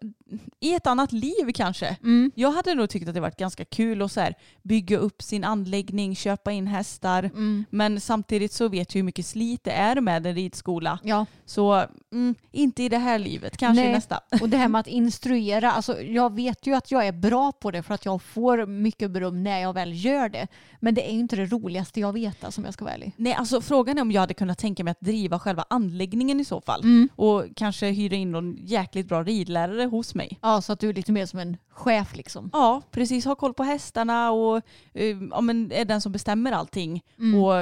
[0.60, 1.98] i ett annat liv kanske.
[2.04, 2.32] Mm.
[2.36, 5.44] Jag hade nog tyckt att det varit ganska kul att så här, bygga upp sin
[5.44, 7.24] anläggning, köpa in hästar.
[7.24, 7.66] Mm.
[7.70, 11.00] Men samtidigt så vet jag hur mycket slit det är med en ridskola.
[11.04, 13.94] Ja, Så mm, inte i det här livet, kanske i Nej.
[13.94, 14.20] nästa.
[14.42, 17.72] och det här med att instruera, alltså jag vet ju att jag är bra på
[17.72, 20.48] det för att jag får mycket beröm när jag väl gör det.
[20.80, 23.12] Men det är ju inte det roligaste jag vet alltså, om jag ska vara ärlig.
[23.16, 26.46] Nej, alltså frågan är om jag hade kunnat tänka mig att driva själva anläggningen i
[26.46, 26.82] så fall.
[26.82, 27.10] Mm.
[27.16, 30.19] Och kanske hyra in någon jäkligt bra ridlärare hos mig.
[30.42, 32.50] Ja, så att du är lite mer som en chef liksom.
[32.54, 33.26] Ja, precis.
[33.26, 34.62] Ha koll på hästarna och
[34.94, 37.04] eh, ja, men är den som bestämmer allting.
[37.20, 37.44] Mm.
[37.44, 37.54] Och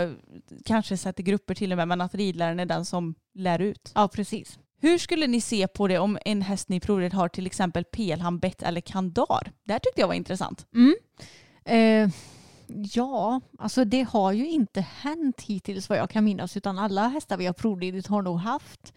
[0.66, 3.92] kanske sätter grupper till och med, men att ridläraren är den som lär ut.
[3.96, 4.60] Ja, precis.
[4.82, 8.40] Hur skulle ni se på det om en häst ni provrit har till exempel pelham,
[8.40, 9.52] bett eller kandar?
[9.66, 10.68] Det här tyckte jag var intressant.
[10.76, 10.96] Mm.
[11.66, 12.10] Eh,
[12.94, 17.38] ja, alltså det har ju inte hänt hittills vad jag kan minnas utan alla hästar
[17.38, 18.94] vi har provridit har nog haft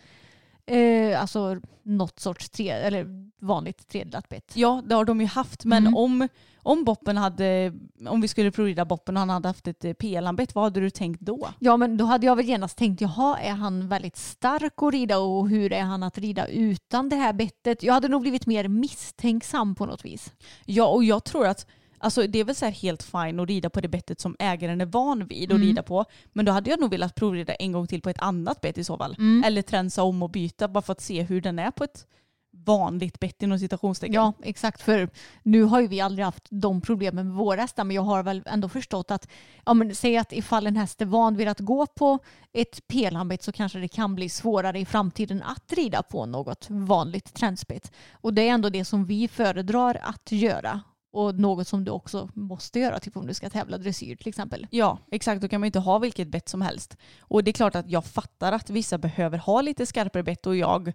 [0.70, 3.06] eh, alltså något sorts tre, eller
[3.40, 4.52] vanligt tredelat bett.
[4.54, 5.96] Ja, det har de ju haft, men Mm.
[5.96, 6.28] om,
[6.62, 7.72] om Boppen hade,
[8.08, 11.20] om vi skulle provrida Boppen och han hade haft ett pelhambett, vad hade du tänkt
[11.20, 11.48] då?
[11.58, 15.18] Ja men då hade jag väl genast tänkt jaha är han väldigt stark att rida
[15.18, 17.82] och hur är han att rida utan det här bettet?
[17.82, 20.32] Jag hade nog blivit mer misstänksam på något vis.
[20.64, 21.66] Ja, och jag tror att
[22.00, 24.86] Alltså det är väl så helt fine att rida på det bettet som ägaren är
[24.86, 25.68] van vid att Mm.
[25.68, 26.04] rida på.
[26.32, 28.84] Men då hade jag nog velat provrida en gång till på ett annat bett i
[28.84, 29.14] så fall.
[29.18, 29.44] Mm.
[29.46, 32.06] Eller tränsa om och byta bara för att se hur den är på ett
[32.52, 34.14] vanligt bett inom citationstecken.
[34.14, 35.08] Ja exakt för
[35.42, 38.42] nu har ju vi aldrig haft de problemen med våra hästar men jag har väl
[38.46, 39.28] ändå förstått att
[39.66, 42.18] ja, men säg att ifall en häst är van vid att gå på
[42.52, 47.34] ett pelhambett så kanske det kan bli svårare i framtiden att rida på något vanligt
[47.34, 47.92] tränsbett.
[48.12, 50.80] Och det är ändå det som vi föredrar att göra
[51.12, 54.66] och något som du också måste göra typ om du ska tävla dressyr till exempel.
[54.70, 55.42] Ja, exakt.
[55.42, 56.96] Då kan man inte ha vilket bett som helst.
[57.20, 60.56] Och det är klart att jag fattar att vissa behöver ha lite skarpare bett och
[60.56, 60.92] jag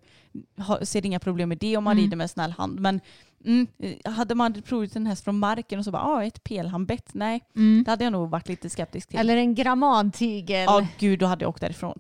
[0.82, 2.04] ser inga problem med det om man Mm.
[2.04, 2.80] rider med snäll hand.
[2.80, 3.00] Men
[3.46, 3.68] mm,
[4.06, 7.44] hade man provat en häst från marken och så bara, ah, ett pelhambett, nej.
[7.86, 9.20] Det hade jag nog varit lite skeptisk till.
[9.20, 10.64] Eller en grammantigel.
[10.68, 11.98] Ja, gud, då hade jag åkt därifrån.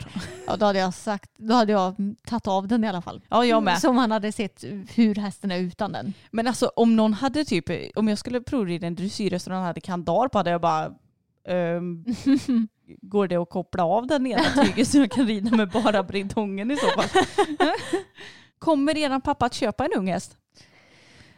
[0.47, 1.95] Ja, då hade jag sagt, då hade jag
[2.27, 3.21] tagit av den i alla fall.
[3.29, 3.79] Ja, jag med.
[3.79, 4.63] Så man hade sett
[4.95, 6.13] hur hästen är utan den.
[6.31, 7.65] Men alltså om någon hade typ,
[7.95, 10.91] om jag skulle provrida en dressyrhäst och någon hade kandar på hade jag bara,
[11.47, 12.05] ehm,
[13.01, 16.71] går det att koppla av den ena tyget så jag kan rida med bara bridongen
[16.71, 17.23] i så fall?
[18.59, 20.37] Kommer eran pappa att köpa en ung häst?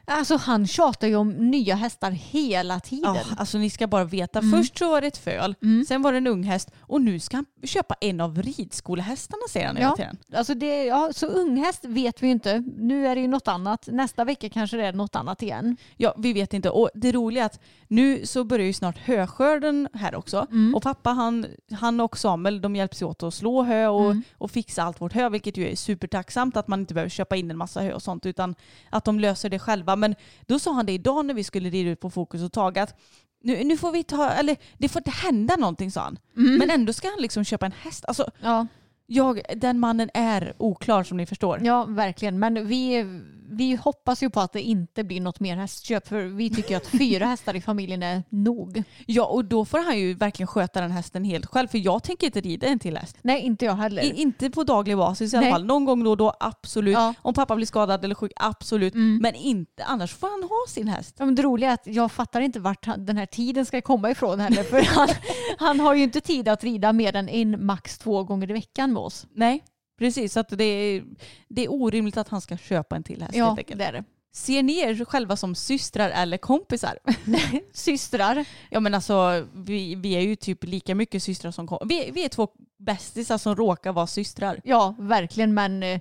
[0.09, 3.15] Alltså han tjatar ju om nya hästar hela tiden.
[3.15, 4.39] Ja, alltså ni ska bara veta.
[4.39, 4.51] Mm.
[4.59, 5.55] Först så var det ett föl,
[5.87, 9.67] sen var det en ung häst och nu ska han köpa en av ridskolehästarna säger
[9.67, 10.17] han hela Ja, tiden.
[10.35, 12.63] alltså det, ja, så unghäst vet vi ju inte.
[12.77, 13.87] Nu är det ju något annat.
[13.91, 15.77] Nästa vecka kanske det är något annat igen.
[15.97, 16.69] Ja, vi vet inte.
[16.69, 20.47] Och det roliga är att nu så börjar ju snart höskörden här också.
[20.51, 20.75] Mm.
[20.75, 24.23] Och pappa han, han och Samuel de hjälps ju åt att slå hö och, Mm.
[24.37, 27.51] och fixa allt vårt hö vilket ju är supertacksamt att man inte behöver köpa in
[27.51, 28.55] en massa hö och sånt utan
[28.89, 29.95] att de löser det själva.
[29.97, 32.83] Men då sa han det idag när vi skulle rida ut på Fokus och Taga
[32.83, 32.95] att
[33.43, 36.19] nu, nu får vi ta, eller det får inte hända någonting sa han.
[36.33, 38.05] Men ändå ska han liksom köpa en häst.
[38.07, 38.67] Alltså, Ja,
[39.07, 41.59] jag, den mannen är oklar som ni förstår.
[41.63, 42.39] ja verkligen.
[42.39, 43.05] Men vi,
[43.49, 46.07] vi hoppas ju på att det inte blir något mer hästköp.
[46.07, 48.83] För vi tycker att fyra hästar i familjen är nog.
[49.05, 51.67] Ja, och då får han ju verkligen sköta den hästen helt själv.
[51.67, 53.17] För jag tänker inte rida en till häst.
[53.21, 54.01] Nej, inte jag heller.
[54.03, 55.51] I, inte på daglig basis i alla Nej.
[55.51, 55.65] fall.
[55.65, 56.93] Någon gång då och då, absolut.
[56.93, 57.13] Ja.
[57.21, 58.93] Om pappa blir skadad eller sjuk, absolut.
[58.93, 59.17] Mm.
[59.21, 61.15] Men inte, annars får han ha sin häst.
[61.19, 63.81] Ja, men det roliga är att jag fattar inte vart han- den här tiden ska
[63.81, 64.63] komma ifrån heller.
[64.63, 65.07] För han,
[65.57, 68.93] han har ju inte tid att rida mer än en, max två gånger i veckan
[68.97, 69.27] med oss.
[69.33, 69.63] Nej,
[69.99, 70.33] precis.
[70.33, 71.03] Så att det, är,
[71.47, 73.79] det är orimligt att han ska köpa en till häst Ja, helt enkelt.
[73.79, 74.03] det är det.
[74.33, 76.99] Ser ni er själva som systrar eller kompisar?
[77.73, 78.45] Systrar.
[78.69, 82.25] Ja men alltså vi, vi är ju typ lika mycket systrar som kom- vi, vi
[82.25, 82.47] är två
[82.79, 84.61] bästisar som råkar vara systrar.
[84.63, 85.53] Ja, verkligen.
[85.53, 85.99] Men eh,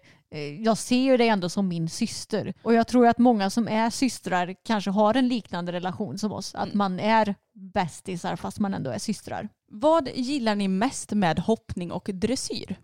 [0.64, 2.54] jag ser ju det ändå som min syster.
[2.62, 6.54] Och jag tror att många som är systrar kanske har en liknande relation som oss.
[6.54, 9.48] Att man är bästisar fast man ändå är systrar.
[9.70, 12.76] Vad gillar ni mest med hoppning och dressyr?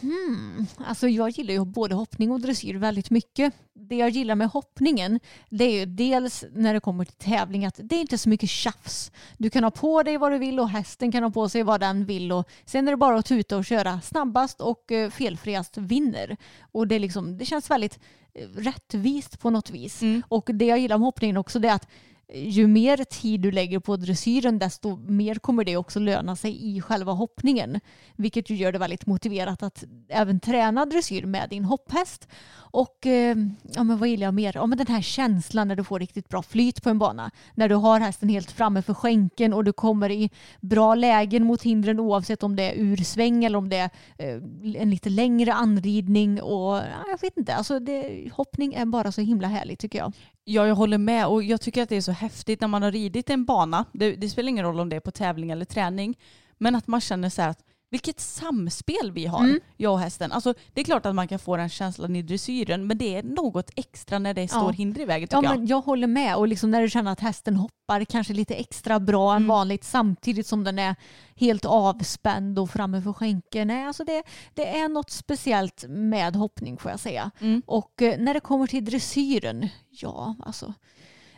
[0.00, 0.66] Hmm.
[0.76, 3.54] Alltså jag gillar ju både hoppning och dressyr väldigt mycket.
[3.74, 5.20] Det jag gillar med hoppningen
[5.50, 8.50] det är ju dels när det kommer till tävling att det är inte så mycket
[8.50, 9.12] tjafs.
[9.38, 11.80] Du kan ha på dig vad du vill och hästen kan ha på sig vad
[11.80, 15.78] den vill och sen är det bara att tuta och köra snabbast och eh, felfriast
[15.78, 16.36] vinner.
[16.72, 17.98] Och det, liksom, det känns väldigt
[18.34, 20.02] eh, rättvist på något vis.
[20.28, 21.88] Och det jag gillar med hoppningen också det är att
[22.32, 26.80] ju mer tid du lägger på dressyren desto mer kommer det också löna sig i
[26.80, 27.80] själva hoppningen.
[28.16, 32.28] Vilket ju gör det väldigt motiverat att även träna dressyr med din hopphäst.
[32.56, 33.36] Och eh,
[33.74, 34.52] ja, men vad gillar jag mer?
[34.54, 37.30] Ja, men den här känslan när du får riktigt bra flyt på en bana.
[37.54, 41.62] När du har hästen helt framme för skänken och du kommer i bra lägen mot
[41.62, 46.42] hindren oavsett om det är ursväng eller om det är eh, en lite längre anridning.
[46.42, 50.12] Och, ja, jag vet inte, alltså det, hoppning är bara så himla härligt tycker jag.
[50.44, 52.92] Ja, jag håller med och jag tycker att det är så häftigt när man har
[52.92, 53.84] ridit en bana.
[53.92, 56.18] Det, det spelar ingen roll om det är på tävling eller träning.
[56.58, 59.60] Men att man känner så här att vilket samspel vi har, Mm.
[59.76, 60.32] jag och hästen.
[60.32, 63.22] Alltså, det är klart att man kan få den känslan i dressyren men det är
[63.22, 65.58] något extra när det står hinder i vägen Ja, jag.
[65.58, 66.36] men jag håller med.
[66.36, 69.48] Och liksom när du känner att hästen hoppar kanske lite extra bra än Mm.
[69.48, 70.96] vanligt samtidigt som den är
[71.36, 73.68] helt avspänd och framme för skänken.
[73.68, 74.22] Nej, alltså det,
[74.54, 77.30] det är något speciellt med hoppning får jag säga.
[77.40, 77.62] Mm.
[77.66, 80.74] Och eh, när det kommer till dressyren, ja alltså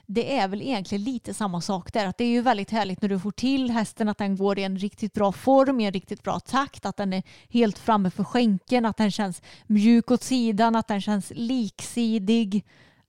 [0.07, 2.07] det är väl egentligen lite samma sak där.
[2.07, 4.63] Att det är ju väldigt härligt när du får till hästen att den går i
[4.63, 8.25] en riktigt bra form, i en riktigt bra takt, att den är helt framme för
[8.25, 12.65] skänken, att den känns mjuk åt sidan, att den känns liksidig.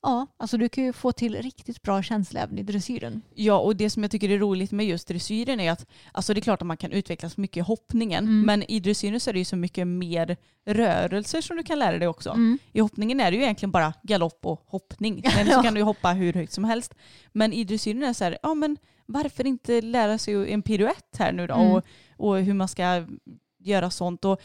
[0.07, 3.21] Ja, alltså du kan ju få till riktigt bra känsla även i dressyren.
[3.35, 6.39] Ja, och det som jag tycker är roligt med just dressyren är att alltså det
[6.39, 8.41] är klart att man kan utvecklas mycket i hoppningen, Mm.
[8.41, 11.97] men i dressyren så är det ju så mycket mer rörelser som du kan lära
[11.97, 12.29] dig också.
[12.29, 12.59] Mm.
[12.71, 15.23] I hoppningen är det ju egentligen bara galopp och hoppning.
[15.35, 16.93] Sen så kan du ju hoppa hur högt som helst.
[17.31, 21.15] Men i dressyren är det så här, ja men varför inte lära sig en piruett
[21.17, 21.71] här nu då Mm.
[21.71, 21.83] och,
[22.17, 23.05] och hur man ska
[23.59, 24.25] göra sånt.
[24.25, 24.41] Och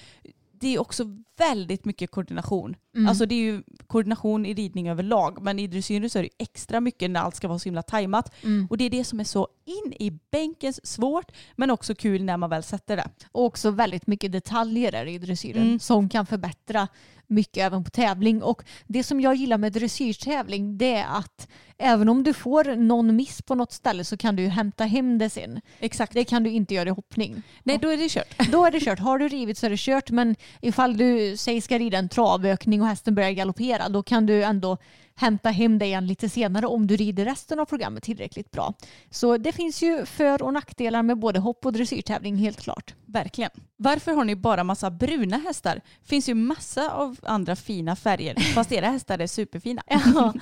[0.61, 1.05] det är också
[1.39, 2.77] väldigt mycket koordination.
[2.95, 3.09] Mm.
[3.09, 6.81] Alltså det är ju koordination i ridning överlag men i dressyren så är det extra
[6.81, 8.35] mycket när allt ska vara så himla tajmat.
[8.43, 8.67] Mm.
[8.71, 12.37] Och det är det som är så in i bänkens svårt men också kul när
[12.37, 13.09] man väl sätter det.
[13.33, 15.79] Och också väldigt mycket detaljer där i dressyren Mm.
[15.79, 16.89] som kan förbättra
[17.27, 18.43] mycket även på tävling.
[18.43, 23.17] Och det som jag gillar med dressyrtävling det är att även om du får någon
[23.17, 25.61] miss på något ställe så kan du hämta hem det sen.
[25.79, 26.13] Exakt.
[26.13, 27.43] Det kan du inte göra i hoppning.
[27.63, 28.51] Nej då är det kört.
[28.53, 28.99] Då är det kört.
[28.99, 30.11] Har du rivit så är det kört.
[30.11, 34.43] Men ifall du säg ska rida en travökning och hästen börjar galoppera då kan du
[34.43, 34.79] ändå
[35.15, 38.75] hämta hem det igen lite senare om du rider resten av programmet tillräckligt bra.
[39.11, 42.95] Så det finns ju för och nackdelar med både hopp och dressyrtävling helt klart.
[43.07, 43.51] Verkligen.
[43.77, 45.81] Varför har ni bara massa bruna hästar?
[46.05, 49.83] finns ju massa av andra fina färger fast era hästar är superfina.
[49.87, 50.33] Ja,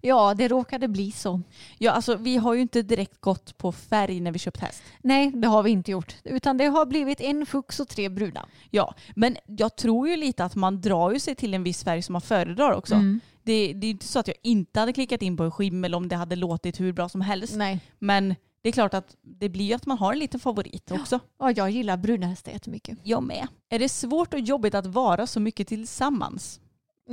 [0.00, 1.40] ja, det råkade bli så.
[1.78, 4.82] Ja, alltså vi har ju inte direkt gått på färg när vi köpt häst.
[5.02, 6.16] Nej, det har vi inte gjort.
[6.24, 8.46] Utan det har blivit en fux och tre bruna.
[8.70, 12.02] Ja, men jag tror ju lite att man drar ju sig till en viss färg
[12.02, 12.94] som man föredrar också.
[12.94, 13.20] Mm.
[13.42, 16.08] Det, det är inte så att jag inte hade klickat in på en skimmel om
[16.08, 17.56] det hade låtit hur bra som helst.
[17.56, 17.80] Nej.
[17.98, 21.20] Men det är klart att det blir ju att man har en liten favorit också.
[21.38, 22.98] Ja, jag gillar bruna hästar jättemycket.
[23.02, 23.48] Jag med.
[23.68, 26.60] Är det svårt och jobbigt att vara så mycket tillsammans?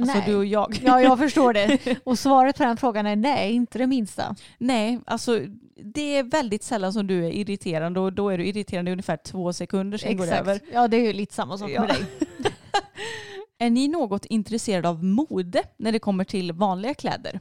[0.02, 0.24] Alltså nej.
[0.28, 0.80] du och jag.
[0.86, 1.80] Ja, jag förstår det.
[2.04, 4.36] Och svaret på den frågan är nej, inte det minsta.
[4.58, 5.40] Nej, alltså
[5.84, 9.18] det är väldigt sällan som du är irriterande och då är du irriterande i ungefär
[9.18, 10.60] två sekunder sen går det över.
[10.74, 11.82] Ja, det är ju lite samma sak Ja.
[11.82, 12.06] med dig.
[13.60, 17.40] Är ni något intresserade av mode när det kommer till vanliga kläder?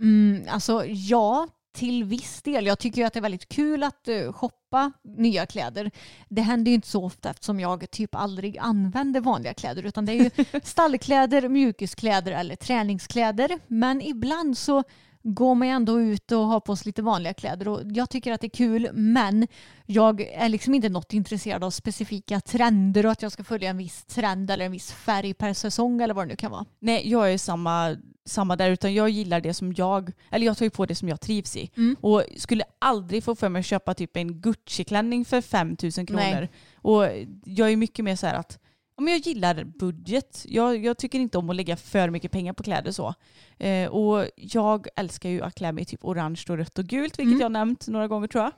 [0.00, 2.66] Mm, alltså ja, till viss del.
[2.66, 5.90] Jag tycker ju att det är väldigt kul att uh, shoppa nya kläder.
[6.28, 10.12] Det händer ju inte så ofta eftersom jag typ aldrig använder vanliga kläder utan det
[10.12, 10.30] är ju
[10.62, 13.58] stallkläder, mjukiskläder eller träningskläder.
[13.66, 14.84] Men ibland så
[15.22, 18.32] går man ju ändå ut och har på sig lite vanliga kläder och jag tycker
[18.32, 19.46] att det är kul men
[19.86, 23.76] jag är liksom inte något intresserad av specifika trender och att jag ska följa en
[23.76, 26.64] viss trend eller en viss färg per säsong eller vad det nu kan vara.
[26.80, 27.96] Nej, jag är samma,
[28.26, 31.08] samma där utan jag gillar det som jag, eller jag tar ju på det som
[31.08, 31.70] jag trivs i.
[31.76, 31.96] Mm.
[32.00, 36.22] Och skulle aldrig få för mig att köpa typ en Gucci-klänning för 5000 kronor.
[36.22, 36.50] Nej.
[36.74, 37.02] Och
[37.44, 38.58] jag är mycket mer så här att
[38.96, 40.44] ja, men jag gillar budget.
[40.48, 43.14] Jag, jag tycker inte om att lägga för mycket pengar på kläder så.
[43.58, 47.18] Eh, och jag älskar ju att klä mig i typ orange och rött och gult,
[47.18, 47.40] vilket Mm.
[47.40, 48.52] jag har nämnt några gånger tror jag.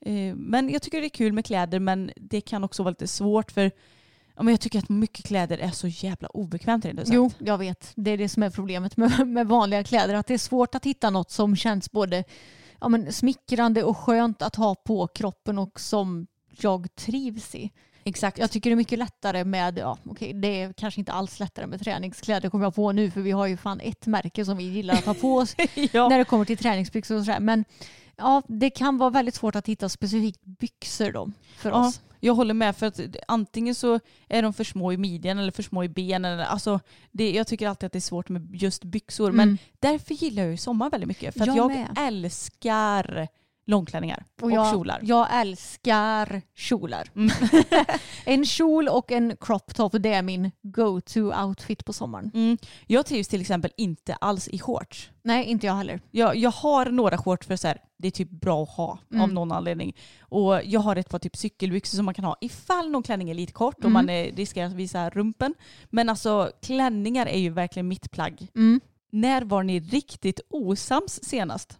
[0.00, 3.06] Eh, men jag tycker det är kul med kläder men det kan också vara lite
[3.06, 3.70] svårt för
[4.36, 7.00] ja, men jag tycker att mycket kläder är så jävla obekvämt rent.
[7.06, 7.92] Jo, jag vet.
[7.96, 10.14] Det är det som är problemet med, med vanliga kläder.
[10.14, 12.24] Att det är svårt att hitta något som känns både
[12.80, 17.70] ja, men, smickrande och skönt att ha på kroppen och som jag trivs i.
[18.04, 18.38] Exakt.
[18.38, 21.66] Jag tycker det är mycket lättare med, ja okej det är kanske inte alls lättare
[21.66, 24.64] med träningskläder kommer jag på nu för vi har ju fan ett märke som vi
[24.64, 25.54] gillar att ha på oss
[25.92, 26.08] ja.
[26.08, 27.40] när det kommer till träningsbyxor och sådär.
[27.40, 27.64] Men
[28.16, 31.86] ja, det kan vara väldigt svårt att hitta specifikt byxor då för Ja.
[31.88, 32.00] oss.
[32.24, 35.62] Jag håller med för att antingen så är de för små i midjan eller för
[35.62, 36.40] små i benen.
[36.40, 36.80] Alltså,
[37.10, 39.32] det, jag tycker alltid att det är svårt med just byxor.
[39.32, 39.58] Men Mm.
[39.80, 41.34] därför gillar jag ju sommar väldigt mycket.
[41.34, 43.28] För att Jag jag älskar
[43.66, 45.00] långklänningar och, Och jag, kjolar.
[45.02, 47.08] jag älskar kjolar.
[47.16, 47.30] Mm.
[48.24, 52.30] en kjol och en crop top det är min go-to outfit på sommaren.
[52.34, 52.58] Mm.
[52.86, 55.10] Jag trivs till exempel inte alls i shorts.
[55.22, 56.00] Nej, inte jag heller.
[56.10, 58.98] Jag, jag har några shorts för så här, det är typ bra att ha av
[59.14, 59.34] Mm.
[59.34, 59.96] någon anledning.
[60.20, 63.34] Och jag har ett par typ cykelbyxor som man kan ha ifall någon klänning är
[63.34, 63.92] lite kort och Mm.
[63.92, 65.54] man är, riskerar att visa rumpen.
[65.90, 68.48] Men alltså klänningar är ju verkligen mitt plagg.
[68.54, 68.80] Mm.
[69.12, 71.78] När var ni riktigt osams senast?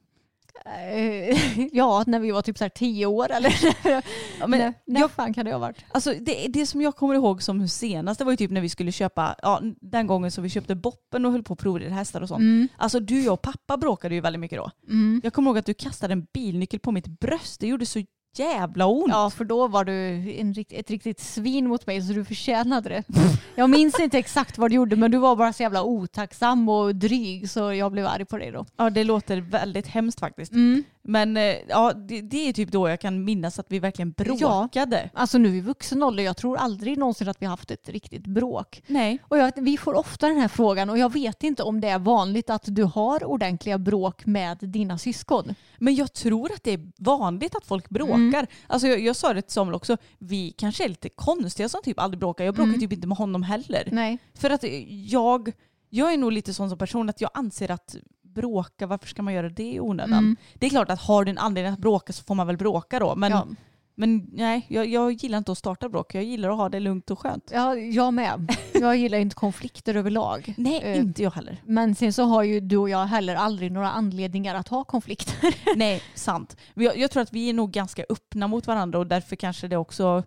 [0.67, 3.55] Eh, ja, när vi var typ så tio år eller?
[4.41, 5.85] Ja, men när när jag- fan kan det ha varit?
[5.93, 8.69] Alltså det, det som jag kommer ihåg som senast det var ju typ när vi
[8.69, 12.21] skulle köpa, ja, den gången som vi köpte boppen och höll på att provrida hästar
[12.21, 12.41] och sånt.
[12.41, 12.69] Mm.
[12.77, 14.71] Alltså du, jag och pappa bråkade ju väldigt mycket då.
[14.89, 15.21] Mm.
[15.25, 17.61] Jag kommer ihåg att du kastade en bilnyckel på mitt bröst.
[17.61, 17.99] Det gjorde så
[18.39, 19.13] jävla ont.
[19.13, 19.93] Ja, för då var du
[20.33, 23.05] en, ett riktigt svin mot mig så du förtjänade det.
[23.55, 26.95] Jag minns inte exakt vad du gjorde men du var bara så jävla otacksam och
[26.95, 28.67] dryg så jag blev arg på dig då.
[28.77, 30.53] Ja, det låter väldigt hemskt faktiskt.
[30.53, 30.85] Mm.
[31.05, 35.11] Men eh, ja, det, det är typ då jag kan minnas att vi verkligen bråkade.
[35.15, 38.83] Alltså nu i vuxen ålder, jag tror aldrig någonsin att vi haft ett riktigt bråk.
[38.87, 39.19] Nej.
[39.29, 41.99] Och jag, vi får ofta den här frågan och jag vet inte om det är
[41.99, 45.55] vanligt att du har ordentliga bråk med dina syskon.
[45.79, 48.15] Men jag tror att det är vanligt att folk bråkar.
[48.15, 48.47] Mm.
[48.67, 51.99] Alltså jag, jag sa det till Samuel också, vi kanske är lite konstiga som typ
[52.01, 52.45] aldrig bråkar.
[52.45, 52.81] Jag bråkar Mm.
[52.81, 53.89] typ inte med honom heller.
[53.93, 54.19] Nej.
[54.35, 55.53] För att jag,
[55.91, 57.97] jag är nog lite sån som person att jag anser att
[58.35, 60.19] bråka, varför ska man göra det i onödan?
[60.19, 60.37] Mm.
[60.55, 62.99] Det är klart att har du en anledning att bråka så får man väl bråka
[62.99, 63.15] då.
[63.17, 63.47] Men, Ja.
[63.95, 66.15] men nej, jag, jag gillar inte att starta bråk.
[66.15, 67.51] Jag gillar att ha det lugnt och skönt.
[67.55, 68.57] Ja, jag med.
[68.73, 70.55] Jag gillar inte konflikter överlag.
[70.59, 71.57] Nej, Eh, inte jag heller.
[71.67, 75.55] Men sen så har ju du och jag heller aldrig några anledningar att ha konflikter.
[75.77, 76.57] Nej, sant.
[76.75, 79.77] Jag, jag tror att vi är nog ganska öppna mot varandra och därför kanske det
[79.77, 80.23] också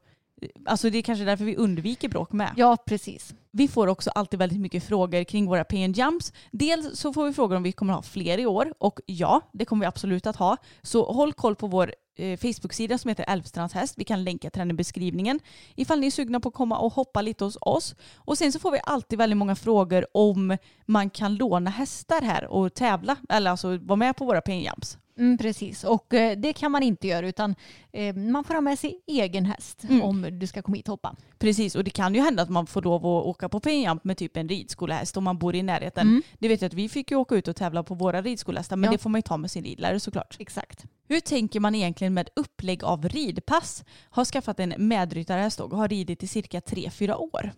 [0.66, 2.52] Alltså det är kanske därför vi undviker bråk med.
[2.58, 3.34] Ja, precis.
[3.52, 6.34] Vi får också alltid väldigt mycket frågor kring våra pay and jumps.
[6.52, 9.66] Dels så får vi frågor om vi kommer ha fler i år och ja, det
[9.66, 10.58] kommer vi absolut att ha.
[10.82, 13.94] Så håll koll på vår eh, Facebook-sida som heter Älvstrands häst.
[13.98, 15.40] Vi kan länka till den i beskrivningen
[15.76, 17.96] ifall ni är sugna på att komma och hoppa lite hos oss.
[18.16, 22.48] Och sen så får vi alltid väldigt många frågor om man kan låna hästar här
[22.48, 24.98] och tävla eller alltså vara med på våra pay and jumps.
[25.18, 27.56] Mm, precis, och eh, det kan man inte göra utan
[27.92, 30.02] eh, man får ha med sig egen häst Mm.
[30.02, 31.16] om du ska komma hit och hoppa.
[31.40, 34.18] Precis, och det kan ju hända att man får lov att åka på jump med
[34.18, 36.08] typ en ridskolehäst om man bor i närheten.
[36.08, 36.22] Mm.
[36.40, 38.86] Det vet jag att vi fick ju åka ut och tävla på våra ridskolehästar men
[38.88, 38.92] Ja.
[38.92, 40.36] det får man ju ta med sin ridlärare såklart.
[40.40, 40.86] Exakt.
[41.08, 43.84] Hur tänker man egentligen med upplägg av ridpass?
[44.10, 47.52] Har skaffat en medryttarhäst och har ridit i cirka 3-4 år.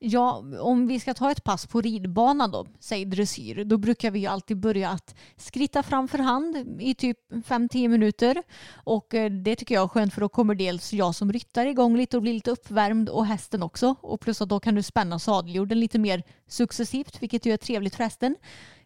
[0.00, 4.18] Ja, om vi ska ta ett pass på ridbanan då, säg dressyr, då brukar vi
[4.18, 8.42] ju alltid börja att skritta framför hand i typ 5-10 minuter.
[8.84, 11.96] Och eh, det tycker jag är skönt för då kommer dels jag som ryttare igång
[11.96, 13.94] lite och blir lite uppvärmd och hästen också.
[14.00, 17.94] Och plus att då kan du spänna sadeljorden lite mer successivt, vilket ju är trevligt
[17.94, 18.36] för hästen.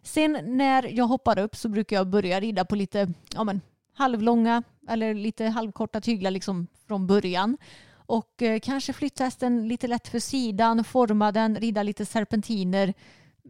[0.03, 3.61] Sen när jag hoppar upp så brukar jag börja rida på lite ja, men,
[3.93, 7.57] halvlånga eller lite halvkorta tyglar liksom från början.
[8.13, 12.93] Och eh, kanske flytta hästen lite lätt för sidan, forma den, rida lite serpentiner.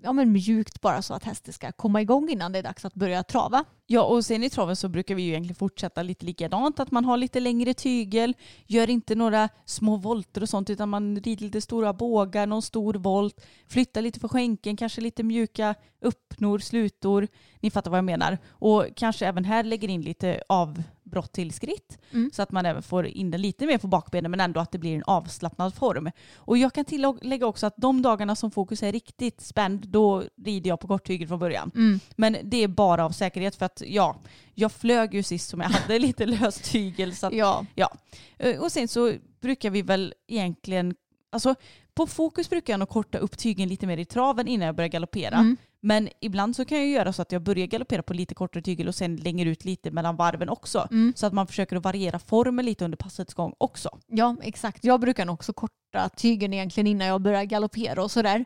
[0.04, 2.94] Ja men mjukt bara så att hästen ska komma igång innan det är dags att
[2.94, 3.66] börja trava.
[3.86, 6.80] Ja och sen i traven så brukar vi ju egentligen fortsätta lite likadant.
[6.80, 8.36] Att man har lite längre tygel,
[8.66, 12.94] gör inte några små volter och sånt utan man rider lite stora bågar, någon stor
[12.94, 17.28] volt, flyttar lite för skänken, kanske lite mjuka uppnor, slutor.
[17.60, 18.38] Ni fattar vad jag menar.
[18.50, 20.84] Och kanske även här lägger in lite av
[21.22, 22.32] till skritt Mm.
[22.34, 24.78] så att man även får in den lite mer på bakbenen men ändå att det
[24.78, 26.12] blir en avslappnad form.
[26.36, 30.70] Och jag kan tillägga också att de dagarna som fokus är riktigt spänd då rider
[30.70, 31.72] jag på korttygel från början.
[32.16, 34.16] Men det är bara av säkerhet för att ja,
[34.54, 37.16] jag flög ju sist som jag hade lite löst tygel.
[37.16, 37.66] Så att, Ja.
[37.76, 37.94] ja.
[38.38, 40.96] Eh, Och sen så brukar vi väl egentligen,
[41.32, 41.56] alltså
[41.94, 44.90] på fokus brukar jag nog korta upp tygen lite mer i traven innan jag börjar
[44.90, 45.36] galoppera.
[45.38, 45.58] Mm.
[45.86, 48.88] Men ibland så kan jag göra så att jag börjar galoppera på lite kortare tygel
[48.88, 50.88] och sen länger ut lite mellan varven också.
[50.92, 51.14] Mm.
[51.16, 54.00] Så att man försöker att variera formen lite under passets gång också.
[54.08, 54.84] Ja, exakt.
[54.84, 58.46] Jag brukar nog också korta tygen egentligen innan jag börjar galoppera och sådär.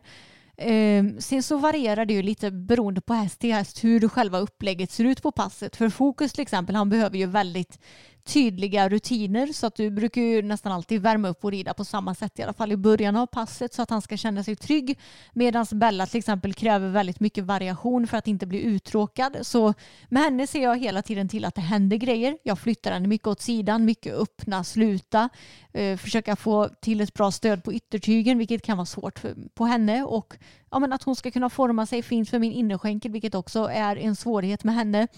[0.56, 4.90] Ehm, sen så varierar det ju lite beroende på häst till häst hur själva upplägget
[4.90, 5.76] ser ut på passet.
[5.76, 7.78] För Fokus till exempel, han behöver ju väldigt
[8.28, 12.14] tydliga rutiner så att du brukar ju nästan alltid värma upp och rida på samma
[12.14, 14.98] sätt i alla fall i början av passet så att han ska känna sig trygg.
[15.32, 19.36] Medan Bella till exempel kräver väldigt mycket variation för att inte bli uttråkad.
[19.42, 19.74] Så
[20.08, 22.38] med henne ser jag hela tiden till att det händer grejer.
[22.42, 25.28] Jag flyttar henne mycket åt sidan, mycket öppna, sluta.
[25.72, 29.64] Eh, försöka få till ett bra stöd på yttertygen vilket kan vara svårt för, på
[29.64, 30.04] henne.
[30.04, 30.36] Och
[30.70, 33.96] ja, men att hon ska kunna forma sig fint för min innerskänkel vilket också är
[33.96, 35.08] en svårighet med henne.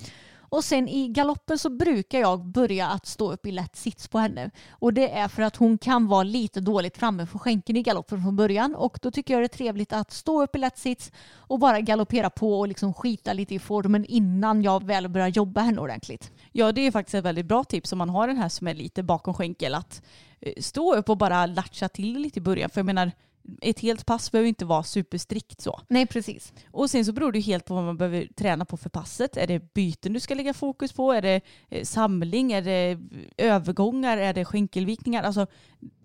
[0.50, 4.18] Och sen i galoppen så brukar jag börja att stå upp i lätt sits på
[4.18, 4.50] henne.
[4.70, 8.22] Och det är för att hon kan vara lite dåligt framme för skänken i galoppen
[8.22, 8.74] från början.
[8.74, 11.80] Och då tycker jag det är trevligt att stå upp i lätt sits och bara
[11.80, 16.30] galoppera på och liksom skita lite i formen innan jag väl börjar jobba henne ordentligt.
[16.52, 18.74] Ja det är faktiskt ett väldigt bra tips om man har den här som är
[18.74, 20.02] lite bakom skänkel att
[20.40, 22.70] eh, stå upp och bara latcha till lite i början.
[22.70, 23.12] För jag menar
[23.60, 25.80] ett helt pass behöver inte vara superstrikt så.
[25.88, 26.52] Nej, precis.
[26.70, 29.36] Och sen så beror det ju helt på vad man behöver träna på för passet.
[29.36, 31.12] Är det byten du ska lägga fokus på?
[31.12, 32.52] Är det eh, samling?
[32.52, 32.98] Är det
[33.36, 34.16] övergångar?
[34.18, 35.22] Är det skänkelvikningar?
[35.22, 35.46] Alltså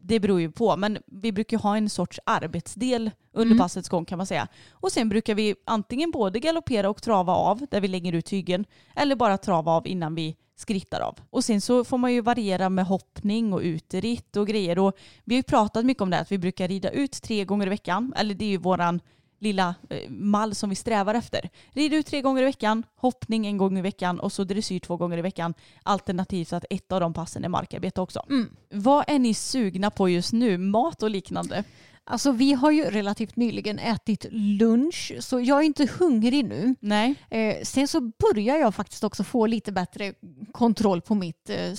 [0.02, 0.78] det beror ju på.
[0.78, 4.48] Men vi brukar ha en sorts arbetsdel under passets gång kan man säga.
[4.72, 8.66] Och sen brukar vi antingen både galoppera och trava av där vi lägger ut tygen
[8.96, 11.20] eller bara trava av innan vi skrittar av.
[11.30, 14.80] Och sen så får man ju variera med hoppning och uteritt och grejer.
[14.80, 17.46] Och vi har ju pratat mycket om det här, att vi brukar rida ut tre
[17.46, 18.14] gånger i veckan.
[18.16, 19.00] Eller det är ju våran
[19.40, 21.50] lilla eh, mall som vi strävar efter.
[21.70, 24.98] Rida ut tre gånger i veckan, hoppning en gång i veckan och så dressyr två
[24.98, 25.54] gånger i veckan.
[25.84, 28.26] Alternativt att ett av de passen är markarbete också.
[28.70, 30.58] Vad är ni sugna på just nu?
[30.58, 31.64] Mat och liknande?
[32.08, 36.76] Alltså vi har ju relativt nyligen ätit lunch så jag är inte hungrig nu.
[36.80, 37.16] Nej.
[37.30, 40.14] Eh, sen så börjar jag faktiskt också få lite bättre
[40.52, 41.74] kontroll på mitt eh,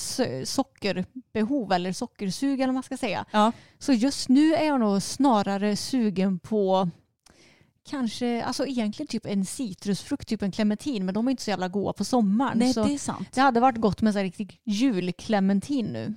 [0.45, 3.25] sockerbehov eller sockersug eller vad man ska säga.
[3.31, 3.53] Ja.
[3.79, 6.91] Så just nu är jag nog snarare sugen på
[7.91, 11.69] kanske, alltså egentligen typ en citrusfrukt, typ en clementin men de är inte så jävla
[11.69, 12.59] goda på sommaren.
[12.59, 13.29] Nej så det är sant.
[13.35, 16.15] det hade varit gott med här riktig julclementin nu.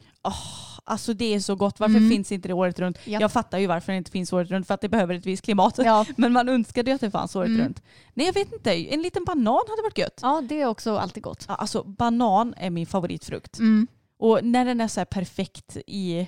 [0.83, 1.79] Alltså det är så gott.
[1.79, 2.09] Varför Mm.
[2.09, 2.97] finns inte det året runt?
[3.05, 3.19] Ja.
[3.21, 4.67] Jag fattar ju varför det inte finns året runt.
[4.67, 5.75] För att det behöver ett visst klimat.
[5.77, 6.05] Ja.
[6.17, 7.61] Men man önskade ju att det fanns året Mm.
[7.61, 7.83] runt.
[8.13, 8.71] Nej jag vet inte.
[8.93, 10.19] En liten banan hade varit gött.
[10.21, 11.45] Ja, det är också alltid gott.
[11.47, 13.59] Alltså banan är min favoritfrukt.
[13.59, 13.87] Mm.
[14.19, 16.27] Och när den är så här perfekt i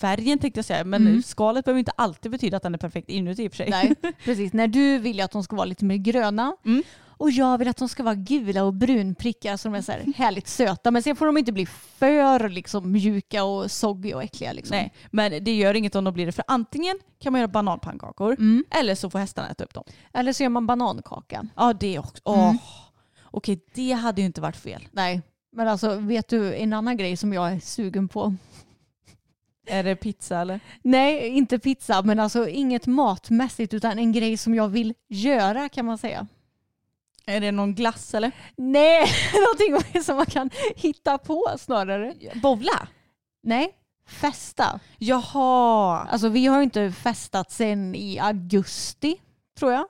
[0.00, 0.84] färgen tänkte jag säga.
[0.84, 1.22] Men Mm.
[1.22, 3.70] skalet behöver inte alltid betyda att den är perfekt inuti i och för sig.
[3.70, 4.52] Nej, precis.
[4.52, 6.82] När du vill ju att de ska vara lite mer gröna Mm.
[7.08, 10.04] och jag vill att de ska vara gula och brunprickar så de är så här
[10.16, 10.90] härligt söta.
[10.90, 14.52] Men sen får de inte bli för liksom, mjuka och soggy och äckliga.
[14.52, 14.76] Liksom.
[14.76, 16.32] Nej, men det gör inget om de blir det.
[16.32, 18.64] För antingen kan man göra bananpannkakor Mm.
[18.70, 19.84] eller så får hästarna äta upp dem.
[20.12, 21.46] Eller så gör man banankaka.
[21.56, 22.22] Ja det också.
[22.24, 22.54] Åh.
[23.22, 24.88] Okej det hade ju inte varit fel.
[24.92, 25.22] Nej,
[25.56, 28.34] men alltså vet du en annan grej som jag är sugen på?
[29.66, 30.60] Är det pizza eller?
[30.82, 35.86] Nej, inte pizza, men alltså inget matmässigt utan en grej som jag vill göra kan
[35.86, 36.26] man säga.
[37.26, 38.32] Är det någon glass eller?
[38.56, 39.06] Nej,
[39.72, 42.14] någonting som man kan hitta på snarare.
[42.42, 42.88] Bowla?
[43.42, 43.74] Nej,
[44.06, 44.80] festa.
[44.98, 46.06] Jaha.
[46.10, 49.16] Alltså vi har inte festat sen i augusti
[49.58, 49.86] tror jag.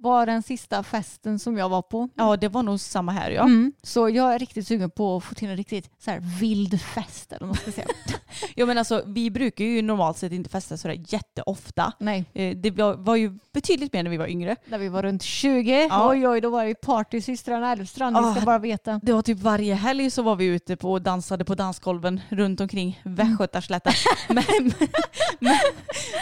[0.00, 2.08] Var den sista festen som jag var på.
[2.14, 3.42] Ja det var nog samma här ja.
[3.42, 3.72] Mm.
[3.82, 7.32] Så jag är riktigt sugen på att få till en riktigt så här vild fest
[7.32, 7.86] eller vad man ska säga.
[8.54, 11.92] ja men alltså vi brukar ju normalt sett inte festa sådär jätteofta.
[11.98, 14.56] Nej, Eh, Det var, ju betydligt mer när vi var yngre.
[14.66, 15.86] när vi var runt 20.
[15.90, 16.10] Ja.
[16.10, 18.16] Oj oj, då var det party systrarna Elfstrand.
[18.16, 18.44] Ni ska Ah.
[18.44, 19.00] bara veta.
[19.02, 22.60] Det var typ varje helg så var vi ute på och dansade på dansgolven runt
[22.60, 23.92] omkring Västgötaslätten.
[24.28, 24.44] men,
[25.40, 25.56] men,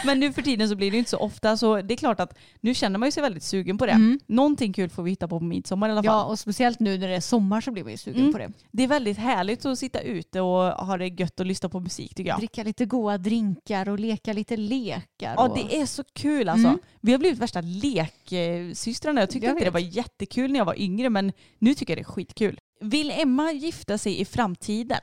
[0.05, 2.19] men nu för tiden så blir det ju inte så ofta så det är klart
[2.19, 3.91] att nu känner man ju sig väldigt sugen på det.
[3.91, 4.19] Mm.
[4.27, 6.13] Någonting kul får vi hitta på på midsommar i alla fall.
[6.13, 8.31] Ja, och speciellt nu när det är sommar så blir man ju sugen Mm.
[8.33, 8.51] på det.
[8.71, 12.15] Det är väldigt härligt att sitta ute och ha det gött och lyssna på musik
[12.15, 12.39] tycker jag.
[12.39, 15.33] Dricka lite goda drinkar och leka lite lekar.
[15.37, 15.57] Ja och...
[15.57, 16.67] det är så kul alltså.
[16.67, 16.79] Mm.
[17.01, 19.21] Vi har blivit värsta leksystrarna.
[19.21, 21.97] Jag tyckte Jag inte det var jättekul när jag var yngre men nu tycker jag
[21.97, 22.59] det är skitkul.
[22.81, 25.01] Vill Emma gifta sig i framtiden?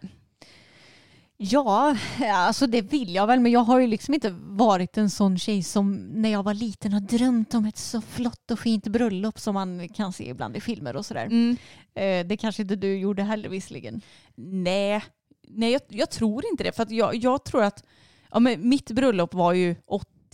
[1.36, 1.96] Ja,
[2.30, 5.62] alltså det vill jag väl men jag har ju liksom inte varit en sån tjej
[5.62, 9.54] som när jag var liten har drömt om ett så flott och fint bröllop som
[9.54, 11.24] man kan se ibland i filmer och sådär.
[11.26, 11.56] Mm.
[11.94, 14.00] Eh, Det kanske inte du gjorde heller visserligen.
[14.34, 15.04] Nej,
[15.48, 16.72] Nej jag, jag tror inte det.
[16.72, 17.84] För jag, jag tror att
[18.30, 19.76] ja, men mitt bröllop var ju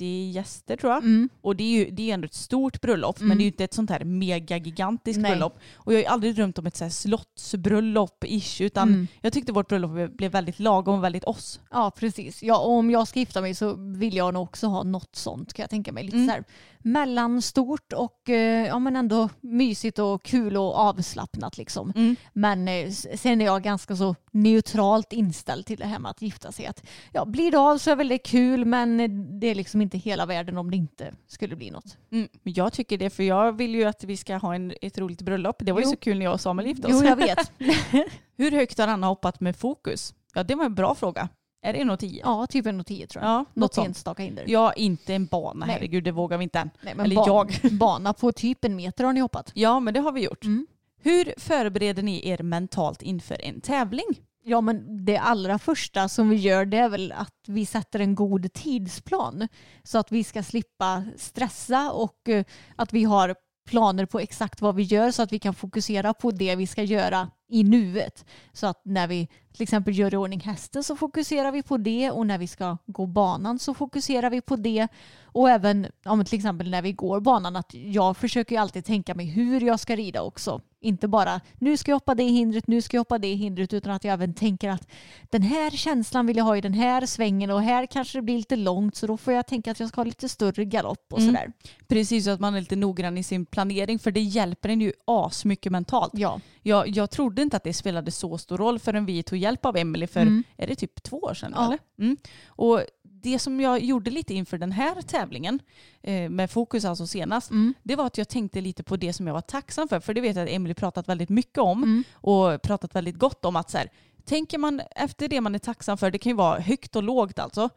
[0.00, 1.02] 80 gäster tror jag.
[1.02, 1.28] Mm.
[1.40, 3.28] Och det är ju det är ändå ett stort bröllop Mm.
[3.28, 5.30] men det är ju inte ett sånt här mega gigantiskt Nej.
[5.30, 5.58] bröllop.
[5.74, 9.06] Och jag har ju aldrig drömt om ett så här slottsbröllop ish utan Mm.
[9.20, 11.60] jag tyckte vårt bröllop blev väldigt lagom och väldigt oss.
[11.70, 12.42] Ja, precis.
[12.42, 15.52] Ja, och om jag ska gifta mig så vill jag nog också ha något sånt
[15.52, 16.04] kan jag tänka mig.
[16.04, 16.28] Lite Mm.
[16.28, 16.44] så här
[16.82, 21.92] mellanstort och eh, ja, men ändå mysigt och kul och avslappnat liksom.
[21.96, 22.16] Mm.
[22.32, 26.52] Men eh, sen är jag ganska så neutralt inställd till det här med att gifta
[26.52, 26.66] sig.
[26.66, 28.96] Att, ja, blir det av så är väl det kul men
[29.40, 31.96] det är liksom inte hela världen om det inte skulle bli något.
[32.12, 32.28] Mm.
[32.42, 35.56] Jag tycker det för jag vill ju att vi ska ha en, ett roligt bröllop.
[35.58, 35.90] Det var ju Jo.
[35.90, 36.92] så kul när jag och Samuel gifte oss.
[37.02, 37.52] Jo, jag vet.
[38.36, 40.14] Hur högt har Anna hoppat med fokus?
[40.34, 41.28] Ja det var en bra fråga.
[41.62, 42.20] Är det 1,10?
[42.24, 43.30] ja, typ en och tio tror jag.
[43.32, 43.86] Ja, något något sånt.
[43.88, 44.44] enstaka hinder.
[44.48, 45.74] Ja, inte en bana, Nej.
[45.74, 46.70] herregud det vågar vi inte än.
[46.82, 47.72] Nej, men Eller ba- jag.
[47.78, 49.50] bana på typ en meter har ni hoppat.
[49.54, 50.44] Ja, men det har vi gjort.
[50.44, 50.66] Mm.
[51.02, 54.06] Hur förbereder ni er mentalt inför en tävling?
[54.44, 58.14] Ja, men det allra första som vi gör det är väl att vi sätter en
[58.14, 59.48] god tidsplan
[59.82, 62.44] så att vi ska slippa stressa och eh,
[62.76, 63.34] att vi har
[63.70, 66.82] planer på exakt vad vi gör så att vi kan fokusera på det vi ska
[66.82, 68.24] göra i nuet.
[68.52, 72.10] Så att när vi till exempel gör i ordning hästen så fokuserar vi på det
[72.10, 74.88] och när vi ska gå banan så fokuserar vi på det.
[75.24, 79.14] Och även om till exempel när vi går banan att jag försöker ju alltid tänka
[79.14, 80.60] mig hur jag ska rida också.
[80.82, 83.92] Inte bara nu ska jag hoppa det hindret, nu ska jag hoppa det hindret utan
[83.92, 84.88] att jag även tänker att
[85.30, 88.36] den här känslan vill jag ha i den här svängen och här kanske det blir
[88.36, 91.18] lite långt så då får jag tänka att jag ska ha lite större galopp och
[91.20, 91.34] Mm.
[91.34, 91.52] sådär.
[91.88, 94.92] Precis så att man är lite noggrann i sin planering för det hjälper en ju
[95.04, 96.12] asmycket mentalt.
[96.14, 96.40] Ja.
[96.62, 99.76] Jag, jag trodde inte att det spelade så stor roll förrän vi tog hjälp av
[99.76, 100.44] Emily för, Mm.
[100.56, 101.52] är det typ två år sedan?
[101.56, 101.64] Ja.
[101.66, 101.78] Eller?
[101.98, 102.16] Mm.
[102.46, 102.80] Och
[103.22, 105.60] det som jag gjorde lite inför den här tävlingen,
[106.02, 107.74] eh, med fokus alltså senast, Mm.
[107.82, 110.00] det var att jag tänkte lite på det som jag var tacksam för.
[110.00, 112.04] För det vet jag att Emily pratat väldigt mycket om Mm.
[112.14, 113.90] och pratat väldigt gott om att så här,
[114.24, 117.38] tänker man efter det man är tacksam för, det kan ju vara högt och lågt
[117.38, 117.68] alltså,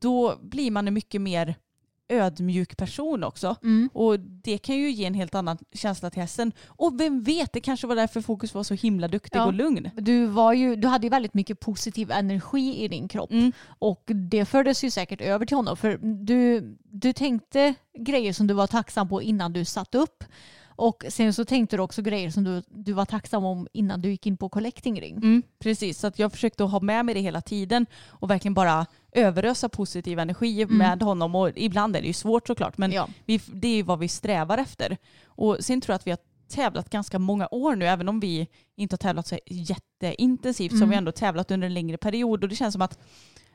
[0.00, 1.54] då blir man mycket mer
[2.08, 3.56] ödmjuk person också.
[3.62, 3.90] Mm.
[3.92, 6.52] Och det kan ju ge en helt annan känsla till hästen.
[6.66, 9.44] Och vem vet, det kanske var därför Fokus var så himla duktig Ja.
[9.46, 9.90] och lugn.
[9.96, 13.52] Du, var ju, du hade ju väldigt mycket positiv energi i din kropp Mm.
[13.78, 18.54] och det fördes ju säkert över till honom för du, du tänkte grejer som du
[18.54, 20.24] var tacksam på innan du satt upp
[20.78, 24.10] och sen så tänkte du också grejer som du, du var tacksam om innan du
[24.10, 25.16] gick in på collecting ring.
[25.16, 28.86] Mm, precis, så att jag försökte ha med mig det hela tiden och verkligen bara
[29.12, 31.34] överösa positiv energi med honom.
[31.34, 33.08] Och ibland är det ju svårt såklart, men Ja.
[33.26, 34.96] vi, det är ju vad vi strävar efter.
[35.26, 36.18] Och sen tror jag att vi har
[36.48, 40.86] tävlat ganska många år nu, även om vi inte har tävlat så jätteintensivt så har
[40.86, 42.98] vi ändå tävlat under en längre period och det känns som att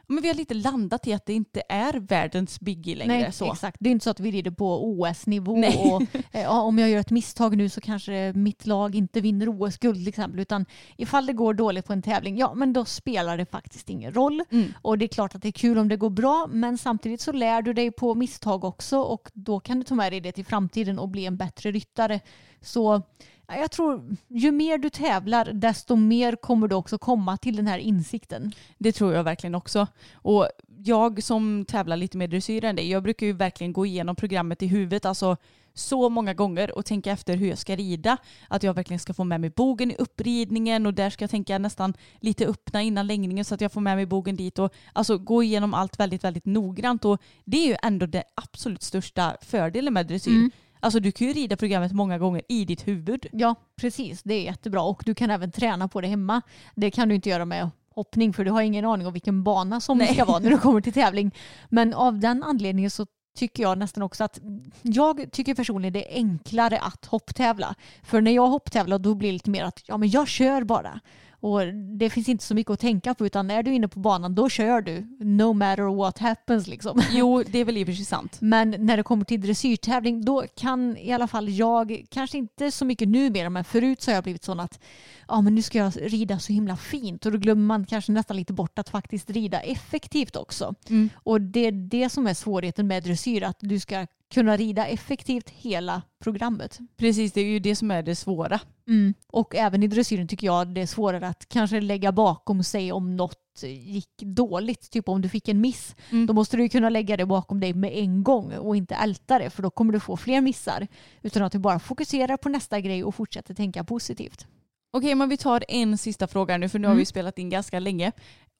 [0.07, 3.19] men vi har lite landat i att det inte är världens biggie längre.
[3.19, 3.51] Nej, så.
[3.51, 3.77] exakt.
[3.79, 5.91] Det är inte så att vi rider på OS-nivå Nej.
[5.91, 6.01] och
[6.31, 9.97] eh, ja, om jag gör ett misstag nu så kanske mitt lag inte vinner OS-guld
[9.97, 10.39] till exempel.
[10.39, 10.65] Utan
[10.97, 14.43] ifall det går dåligt på en tävling, ja men då spelar det faktiskt ingen roll.
[14.51, 14.73] Mm.
[14.81, 17.31] Och det är klart att det är kul om det går bra men samtidigt så
[17.31, 20.45] lär du dig på misstag också och då kan du ta med dig det till
[20.45, 22.19] framtiden och bli en bättre ryttare.
[22.61, 23.01] Så
[23.47, 27.77] jag tror ju mer du tävlar desto mer kommer du också komma till den här
[27.77, 28.51] insikten.
[28.77, 29.87] Det tror jag verkligen också.
[30.13, 30.47] Och
[30.85, 34.63] jag som tävlar lite mer dressyr än dig, jag brukar ju verkligen gå igenom programmet
[34.63, 35.37] i huvudet, alltså
[35.73, 38.17] så många gånger och tänka efter hur jag ska rida.
[38.47, 41.57] Att jag verkligen ska få med mig bogen i uppridningen och där ska jag tänka
[41.57, 45.17] nästan lite öppna innan längningen så att jag får med mig bogen dit och alltså
[45.17, 49.93] gå igenom allt väldigt, väldigt noggrant och det är ju ändå den absolut största fördelen
[49.93, 50.31] med dressyr.
[50.31, 50.51] Mm.
[50.83, 53.25] Alltså du kan ju rida programmet många gånger i ditt huvud.
[53.31, 54.23] Ja, precis.
[54.23, 56.41] Det är jättebra och du kan även träna på det hemma.
[56.75, 59.81] Det kan du inte göra med hoppning för du har ingen aning om vilken bana
[59.81, 60.13] som det Nej.
[60.13, 61.31] ska vara när du kommer till tävling.
[61.69, 63.05] Men av den anledningen så
[63.37, 64.39] tycker jag nästan också att
[64.81, 67.75] jag tycker personligen det är enklare att hopptävla.
[68.03, 70.99] För när jag hopptävlar då blir det lite mer att ja, men jag kör bara.
[71.43, 74.35] Och det finns inte så mycket att tänka på utan är du inne på banan
[74.35, 75.07] då kör du.
[75.19, 77.01] No matter what happens liksom.
[77.11, 78.37] Jo, det är väl i och för sig sant.
[78.41, 82.85] Men när det kommer till dressyrtävling då kan i alla fall jag, kanske inte så
[82.85, 84.79] mycket numera men förut så har jag blivit sån att
[85.27, 88.37] ja men nu ska jag rida så himla fint och då glömmer man kanske nästan
[88.37, 90.75] lite bort att faktiskt rida effektivt också.
[90.89, 91.09] Mm.
[91.15, 95.49] Och det är det som är svårigheten med dressyr, att du ska kunna rida effektivt
[95.49, 96.79] hela programmet.
[96.97, 98.59] Precis, det är ju det som är det svåra.
[98.87, 99.13] Mm.
[99.27, 103.15] Och även i dressyren tycker jag det är svårare att kanske lägga bakom sig om
[103.15, 104.91] något gick dåligt.
[104.91, 105.95] Typ om du fick en miss.
[106.09, 106.25] Mm.
[106.25, 109.49] Då måste du kunna lägga det bakom dig med en gång och inte älta det
[109.49, 110.87] för då kommer du få fler missar.
[111.21, 114.47] Utan att du bara fokuserar på nästa grej och fortsätter tänka positivt.
[114.95, 117.79] Okej, men vi tar en sista fråga nu för nu har vi spelat in ganska
[117.79, 118.11] länge.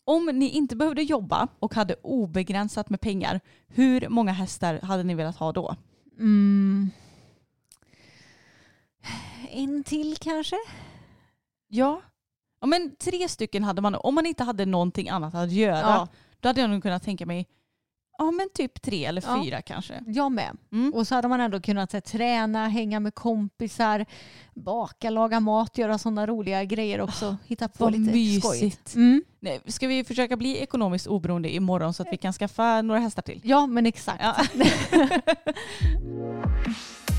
[0.06, 5.16] Om ni inte behövde jobba och hade obegränsat med pengar, hur många hästar hade ni
[5.16, 5.76] velat ha då?
[6.20, 6.90] Mm.
[9.50, 10.56] En till kanske?
[11.68, 12.02] Ja.
[12.62, 16.08] ja men tre stycken hade man, om man inte hade någonting annat att göra, Ja.
[16.40, 17.48] då hade jag nog kunnat tänka mig,
[18.18, 19.44] ja men typ tre eller Ja.
[19.44, 20.04] fyra kanske.
[20.08, 20.58] Jag med.
[20.72, 20.94] Mm.
[20.94, 24.06] Och så hade man ändå kunnat här, träna, hänga med kompisar,
[24.54, 27.38] baka, laga mat, göra sådana roliga grejer också.
[27.48, 28.46] Hitta på lite mysigt.
[28.46, 28.96] skojigt.
[28.96, 29.24] Mm.
[29.40, 33.22] Nej, ska vi försöka bli ekonomiskt oberoende imorgon så att vi kan skaffa några hästar
[33.22, 33.42] till?
[33.44, 34.24] Ja, men exakt.
[34.24, 34.36] Ja.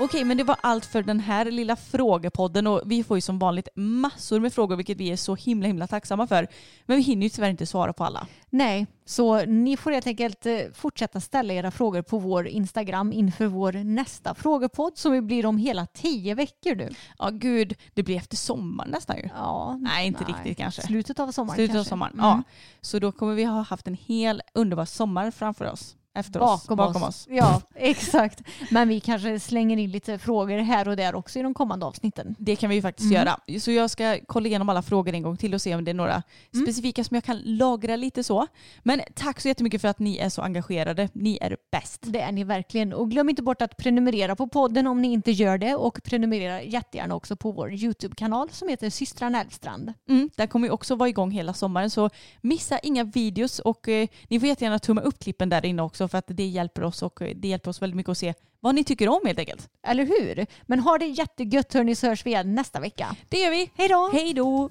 [0.00, 3.38] Okej, men det var allt för den här lilla frågepodden och vi får ju som
[3.38, 6.46] vanligt massor med frågor vilket vi är så himla himla tacksamma för.
[6.86, 8.26] Men vi hinner ju tyvärr inte svara på alla.
[8.50, 13.46] Nej, så ni får helt enkelt eh, fortsätta ställa era frågor på vår Instagram inför
[13.46, 16.90] vår nästa frågepodd som blir om hela tio veckor nu.
[17.18, 19.28] Ja gud, det blir efter sommaren nästan ju.
[19.34, 20.82] Ja, Nej, inte riktigt kanske.
[20.82, 21.90] Slutet av sommaren Slutet av kanske.
[21.90, 22.12] sommaren.
[22.12, 22.24] Mm.
[22.24, 22.42] Ja.
[22.80, 25.94] Så då kommer vi ha haft en hel underbar sommar framför oss.
[26.18, 26.66] Efter oss.
[26.68, 27.26] Bakom, oss.
[27.30, 28.42] Ja, exakt.
[28.70, 32.34] Men vi kanske slänger in lite frågor här och där också i de kommande avsnitten.
[32.38, 33.26] Det kan vi ju faktiskt Mm.
[33.26, 33.60] göra.
[33.60, 35.94] Så jag ska kolla igenom alla frågor en gång till och se om det är
[35.94, 36.22] några
[36.54, 36.66] Mm.
[36.66, 38.46] specifika som jag kan lagra lite så.
[38.82, 41.08] Men tack så jättemycket för att ni är så engagerade.
[41.12, 42.00] Ni är bäst.
[42.02, 42.92] Det är ni verkligen.
[42.92, 45.74] Och glöm inte bort att prenumerera på podden om ni inte gör det.
[45.74, 49.92] Och prenumerera jättegärna också på vår YouTube-kanal som heter Systrarna Älvstrand.
[50.08, 54.08] Mm, där kommer vi också vara igång hela sommaren så missa inga videos och eh,
[54.28, 57.22] ni får jättegärna tumma upp klippen där inne också för att det hjälper oss och
[57.36, 59.68] det hjälper oss väldigt mycket att se vad ni tycker om helt enkelt.
[59.86, 60.46] Eller hur?
[60.66, 63.16] Men ha det jättegött hörni så hörs vi igen nästa vecka.
[63.28, 63.70] Det gör vi.
[63.74, 64.10] Hej då!
[64.12, 64.70] Hej då!